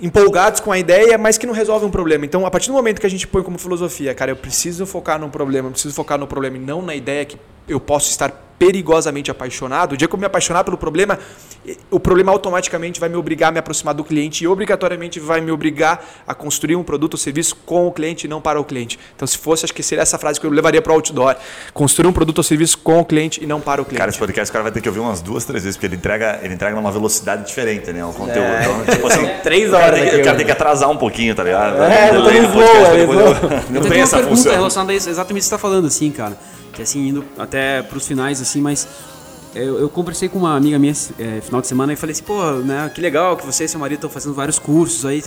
[0.01, 2.24] empolgados com a ideia, mas que não resolve um problema.
[2.24, 5.18] Então, a partir do momento que a gente põe como filosofia, cara, eu preciso focar
[5.18, 7.37] no problema, eu preciso focar no problema e não na ideia que
[7.68, 11.19] eu posso estar perigosamente apaixonado, o dia que eu me apaixonar pelo problema,
[11.91, 15.51] o problema automaticamente vai me obrigar a me aproximar do cliente e obrigatoriamente vai me
[15.51, 18.99] obrigar a construir um produto ou serviço com o cliente e não para o cliente.
[19.17, 21.37] Então, se fosse, acho que seria essa frase que eu levaria para o outdoor.
[21.73, 23.99] Construir um produto ou serviço com o cliente e não para o cliente.
[23.99, 25.97] Cara, esse podcast o cara vai ter que ouvir umas duas, três vezes, porque ele
[25.97, 28.05] entrega, ele entrega numa velocidade diferente, né?
[28.05, 28.41] O conteúdo.
[28.41, 28.61] É.
[28.61, 29.99] Então, tipo assim, três horas.
[29.99, 31.83] O cara, tem, o cara tem que atrasar um pouquinho, tá ligado?
[31.83, 34.53] É, eu tô no flow, Não tem essa função.
[34.53, 36.37] relacionada a isso, exatamente o que você está falando, assim, cara
[36.73, 38.87] que assim, indo até pros finais, assim, mas
[39.55, 42.53] eu, eu conversei com uma amiga minha é, final de semana e falei assim, pô,
[42.55, 45.23] né, que legal que você e seu marido estão fazendo vários cursos aí.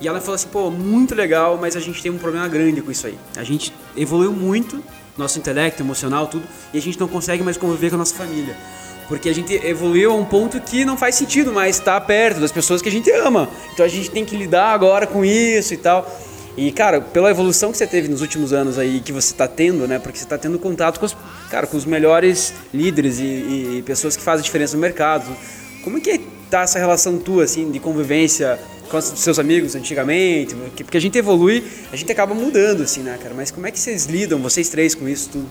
[0.00, 2.90] E ela falou assim, pô, muito legal, mas a gente tem um problema grande com
[2.90, 3.18] isso aí.
[3.36, 4.82] A gente evoluiu muito,
[5.16, 8.56] nosso intelecto, emocional, tudo, e a gente não consegue mais conviver com a nossa família.
[9.08, 12.52] Porque a gente evoluiu a um ponto que não faz sentido mais estar perto das
[12.52, 13.48] pessoas que a gente ama.
[13.72, 16.06] Então a gente tem que lidar agora com isso e tal.
[16.58, 19.86] E, cara, pela evolução que você teve nos últimos anos aí, que você está tendo,
[19.86, 20.00] né?
[20.00, 21.16] Porque você está tendo contato com os,
[21.48, 23.22] cara, com os melhores líderes e,
[23.78, 25.24] e, pessoas que fazem diferença no mercado.
[25.84, 26.18] Como é que
[26.50, 28.58] tá essa relação tua, assim, de convivência
[28.88, 30.54] com os seus amigos antigamente?
[30.76, 33.34] Porque a gente evolui, a gente acaba mudando, assim, né, cara?
[33.34, 35.48] Mas como é que vocês lidam, vocês três, com isso tudo?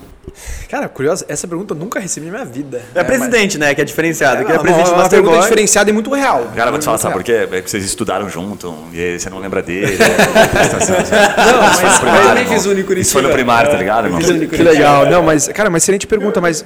[0.70, 2.82] Cara, curioso, essa pergunta eu nunca recebi na minha vida.
[2.94, 3.68] É, é presidente, mas...
[3.70, 3.76] né?
[3.76, 4.42] Que é diferenciado.
[4.42, 6.52] É, que é presidente uma, uma pergunta diferenciada e muito real.
[6.56, 7.48] Cara, vou te falar, sabe por quê?
[7.52, 9.98] É que vocês estudaram junto e você não lembra dele.
[9.98, 14.20] não, mas, primário, eu nem fiz o único Isso foi no primário, tá ligado, irmão?
[14.20, 15.10] Que legal.
[15.10, 16.66] Não, mas, cara, uma excelente pergunta, mas...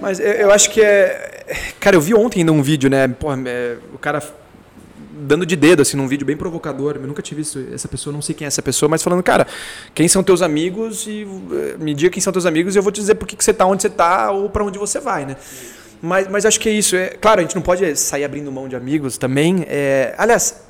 [0.00, 1.42] Mas eu, eu acho que é...
[1.80, 3.06] Cara, eu vi ontem ainda um vídeo, né?
[3.08, 4.22] Porra, é, o cara
[5.16, 6.96] dando de dedo, assim, num vídeo bem provocador.
[6.96, 9.46] Eu nunca tive visto essa pessoa, não sei quem é essa pessoa, mas falando, cara,
[9.94, 12.92] quem são teus amigos e eh, me diga quem são teus amigos e eu vou
[12.92, 15.24] te dizer por que, que você tá onde você tá ou para onde você vai,
[15.24, 15.36] né?
[16.02, 16.96] Mas, mas acho que é isso.
[16.96, 19.64] É, claro, a gente não pode sair abrindo mão de amigos também.
[19.68, 20.62] É, aliás,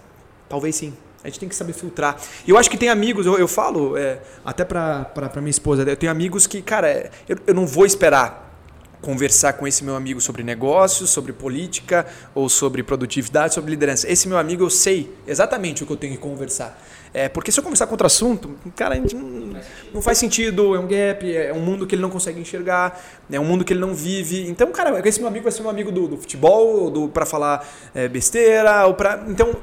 [0.48, 0.94] talvez sim.
[1.24, 2.18] A gente tem que saber filtrar.
[2.46, 5.96] E eu acho que tem amigos, eu, eu falo, é, até para minha esposa, eu
[5.96, 8.43] tenho amigos que, cara, eu, eu não vou esperar
[9.04, 14.10] conversar com esse meu amigo sobre negócios, sobre política ou sobre produtividade, sobre liderança.
[14.10, 16.82] Esse meu amigo eu sei exatamente o que eu tenho que conversar.
[17.14, 19.60] É, porque se eu começar com outro assunto, cara, não,
[19.94, 23.00] não faz sentido, é um gap, é um mundo que ele não consegue enxergar,
[23.30, 24.48] é um mundo que ele não vive.
[24.48, 27.64] Então, cara, esse meu amigo vai ser um amigo do, do futebol, do para falar
[27.94, 29.54] é, besteira, ou para então,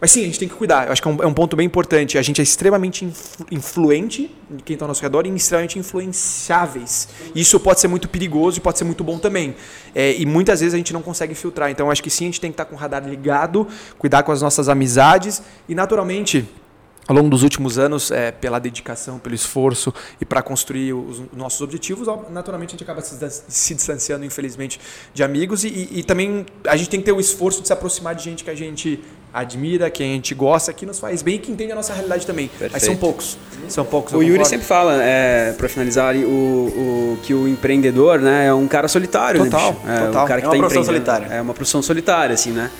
[0.00, 0.86] mas sim, a gente tem que cuidar.
[0.86, 2.18] Eu acho que é um, é um ponto bem importante.
[2.18, 7.08] A gente é extremamente influ, influente de quem está ao nosso redor e extremamente influenciáveis.
[7.36, 9.54] Isso pode ser muito perigoso e pode ser muito bom também.
[9.94, 11.70] É, e muitas vezes a gente não consegue filtrar.
[11.70, 14.24] Então, acho que sim, a gente tem que estar tá com o radar ligado, cuidar
[14.24, 16.44] com as nossas amizades e, naturalmente,
[17.08, 21.60] ao longo dos últimos anos, é, pela dedicação, pelo esforço e para construir os nossos
[21.60, 24.80] objetivos, naturalmente a gente acaba se distanciando, infelizmente,
[25.14, 28.14] de amigos e, e, também a gente tem que ter o esforço de se aproximar
[28.14, 29.00] de gente que a gente
[29.32, 32.26] admira, que a gente gosta, que nos faz bem e que entende a nossa realidade
[32.26, 32.48] também.
[32.48, 32.72] Perfeito.
[32.72, 33.38] Mas são poucos.
[33.68, 34.12] São poucos.
[34.14, 38.66] O Yuri sempre fala, é, para finalizar, o, o, que o empreendedor né, é um
[38.66, 39.44] cara solitário.
[39.44, 40.24] Total, né, total.
[40.24, 41.26] O cara que é uma tá profissão solitária.
[41.26, 42.70] É uma profissão solitária, assim, né?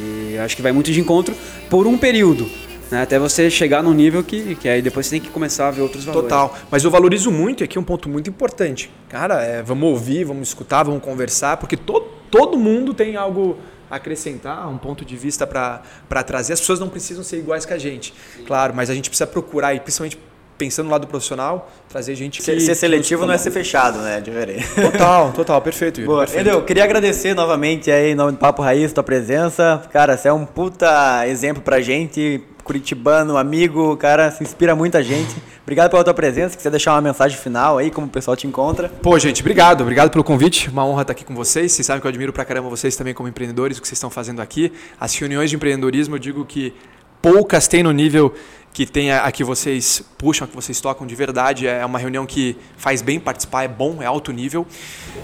[0.00, 1.34] E acho que vai muito de encontro
[1.68, 2.50] por um período.
[2.90, 3.02] Né?
[3.02, 5.82] Até você chegar num nível que, que aí depois você tem que começar a ver
[5.82, 6.28] outros valores.
[6.28, 6.56] Total.
[6.70, 8.90] Mas eu valorizo muito, e aqui é um ponto muito importante.
[9.08, 13.58] Cara, é, vamos ouvir, vamos escutar, vamos conversar, porque todo, todo mundo tem algo
[13.90, 16.52] a acrescentar, um ponto de vista para trazer.
[16.52, 18.14] As pessoas não precisam ser iguais que a gente,
[18.46, 20.18] claro, mas a gente precisa procurar, e principalmente
[20.56, 22.60] pensando no lado profissional, trazer gente que.
[22.60, 24.20] Ser seletivo não é ser fechado, né?
[24.20, 24.66] Diferente.
[24.74, 26.02] Total, total, perfeito.
[26.02, 26.20] Boa.
[26.20, 26.48] Perfeito.
[26.48, 29.82] Edel, queria agradecer novamente aí, em nome do Papo Raiz, tua presença.
[29.90, 35.34] Cara, você é um puta exemplo pra gente curitibano, amigo, cara, se inspira muita gente.
[35.62, 36.56] Obrigado pela tua presença.
[36.56, 38.88] Quiser deixar uma mensagem final aí, como o pessoal te encontra.
[38.88, 39.82] Pô, gente, obrigado.
[39.82, 40.68] Obrigado pelo convite.
[40.68, 41.72] Uma honra estar aqui com vocês.
[41.72, 44.10] Vocês sabem que eu admiro pra caramba vocês também como empreendedores, o que vocês estão
[44.10, 44.72] fazendo aqui.
[44.98, 46.74] As reuniões de empreendedorismo, eu digo que
[47.20, 48.34] poucas têm no nível
[48.72, 51.66] que tem a, a, que vocês puxam, a que vocês tocam de verdade.
[51.66, 54.66] É uma reunião que faz bem participar, é bom, é alto nível.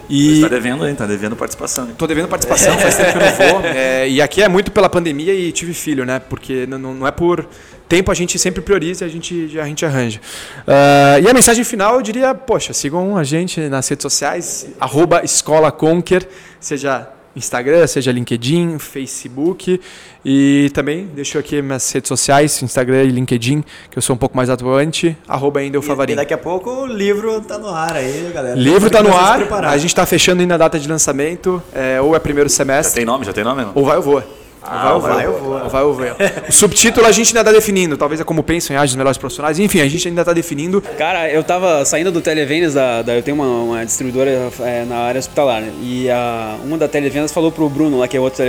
[0.09, 0.93] E está devendo, hein?
[0.93, 1.89] Está devendo participação.
[1.91, 3.67] Estou devendo participação, faz tempo que eu não vou.
[3.77, 6.19] É, e aqui é muito pela pandemia e tive filho, né?
[6.19, 7.47] Porque não, não é por
[7.89, 10.21] tempo a gente sempre prioriza e a gente, a gente arranja.
[10.67, 15.25] Uh, e a mensagem final eu diria, poxa, sigam a gente nas redes sociais, arroba
[15.25, 16.29] Escola Conquer,
[16.59, 19.79] seja Instagram, seja LinkedIn, Facebook.
[20.25, 24.37] E também deixo aqui minhas redes sociais, Instagram e LinkedIn, que eu sou um pouco
[24.37, 26.17] mais atuante, arroba ainda o Favarinho.
[26.17, 28.57] E daqui a pouco o livro tá no ar aí, galera.
[28.57, 32.17] Livro tá no ar, a gente tá fechando ainda a data de lançamento, é, ou
[32.17, 32.93] é primeiro semestre.
[32.93, 33.63] Já tem nome, já tem nome?
[33.63, 33.73] Não?
[33.75, 34.46] Ou vai ou voa.
[34.69, 35.69] Ah, vai, vai, eu vou.
[35.69, 36.07] Vai, eu vou.
[36.49, 37.97] O subtítulo a gente ainda está definindo.
[37.97, 39.59] Talvez é como pensam em áreas dos melhores profissionais.
[39.59, 40.83] Enfim, a gente ainda está definindo.
[40.99, 44.97] Cara, eu tava saindo do Televendas, da, da eu tenho uma, uma distribuidora é, na
[44.97, 45.63] área hospitalar.
[45.63, 45.73] Né?
[45.83, 48.45] E a, uma da Televendas falou pro Bruno, lá que é outro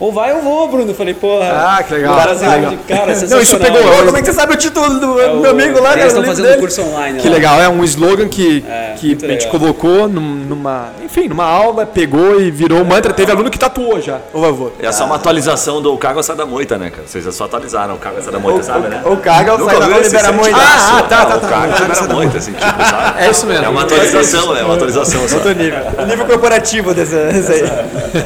[0.00, 0.90] ou vai ou vou, Bruno.
[0.90, 1.46] Eu falei, porra.
[1.50, 2.16] Ah, que legal.
[2.16, 2.72] Cara, assim, legal.
[2.88, 3.82] cara Não, isso pegou.
[4.04, 5.92] Como é que você sabe o título do é, meu amigo lá?
[5.92, 6.60] Eles estão fazendo dele.
[6.60, 7.20] curso online.
[7.20, 7.34] Que lá.
[7.34, 7.60] legal.
[7.60, 12.50] É um slogan que, é, que a gente colocou numa, enfim, numa aula, pegou e
[12.50, 13.12] virou um mantra.
[13.12, 14.18] Teve aluno que tatuou já.
[14.32, 14.72] Ou vai, vou.
[14.80, 17.06] É só uma atualização do Cargo Sai da Moita, né, cara?
[17.06, 19.00] Vocês só atualizaram o Cargo Sai da Moita, sabe, né?
[19.04, 20.56] O Cargo Sai da Moita libera moita.
[20.56, 21.46] Ah, tá, tá, tá.
[21.46, 23.04] O Cargo libera moita, assim, tipo, sabe?
[23.24, 23.64] É isso mesmo.
[23.64, 24.60] É uma atualização, né?
[24.60, 25.20] É uma atualização.
[25.22, 25.78] Outro nível.
[25.98, 27.62] O nível corporativo desse aí.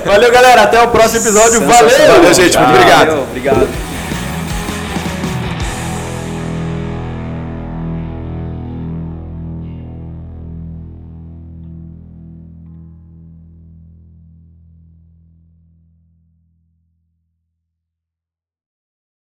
[0.05, 0.63] Valeu, galera.
[0.63, 1.58] Até o próximo episódio.
[1.61, 2.13] Valeu!
[2.13, 2.59] Valeu, gente.
[2.59, 3.23] Muito obrigado.
[3.23, 3.88] Obrigado.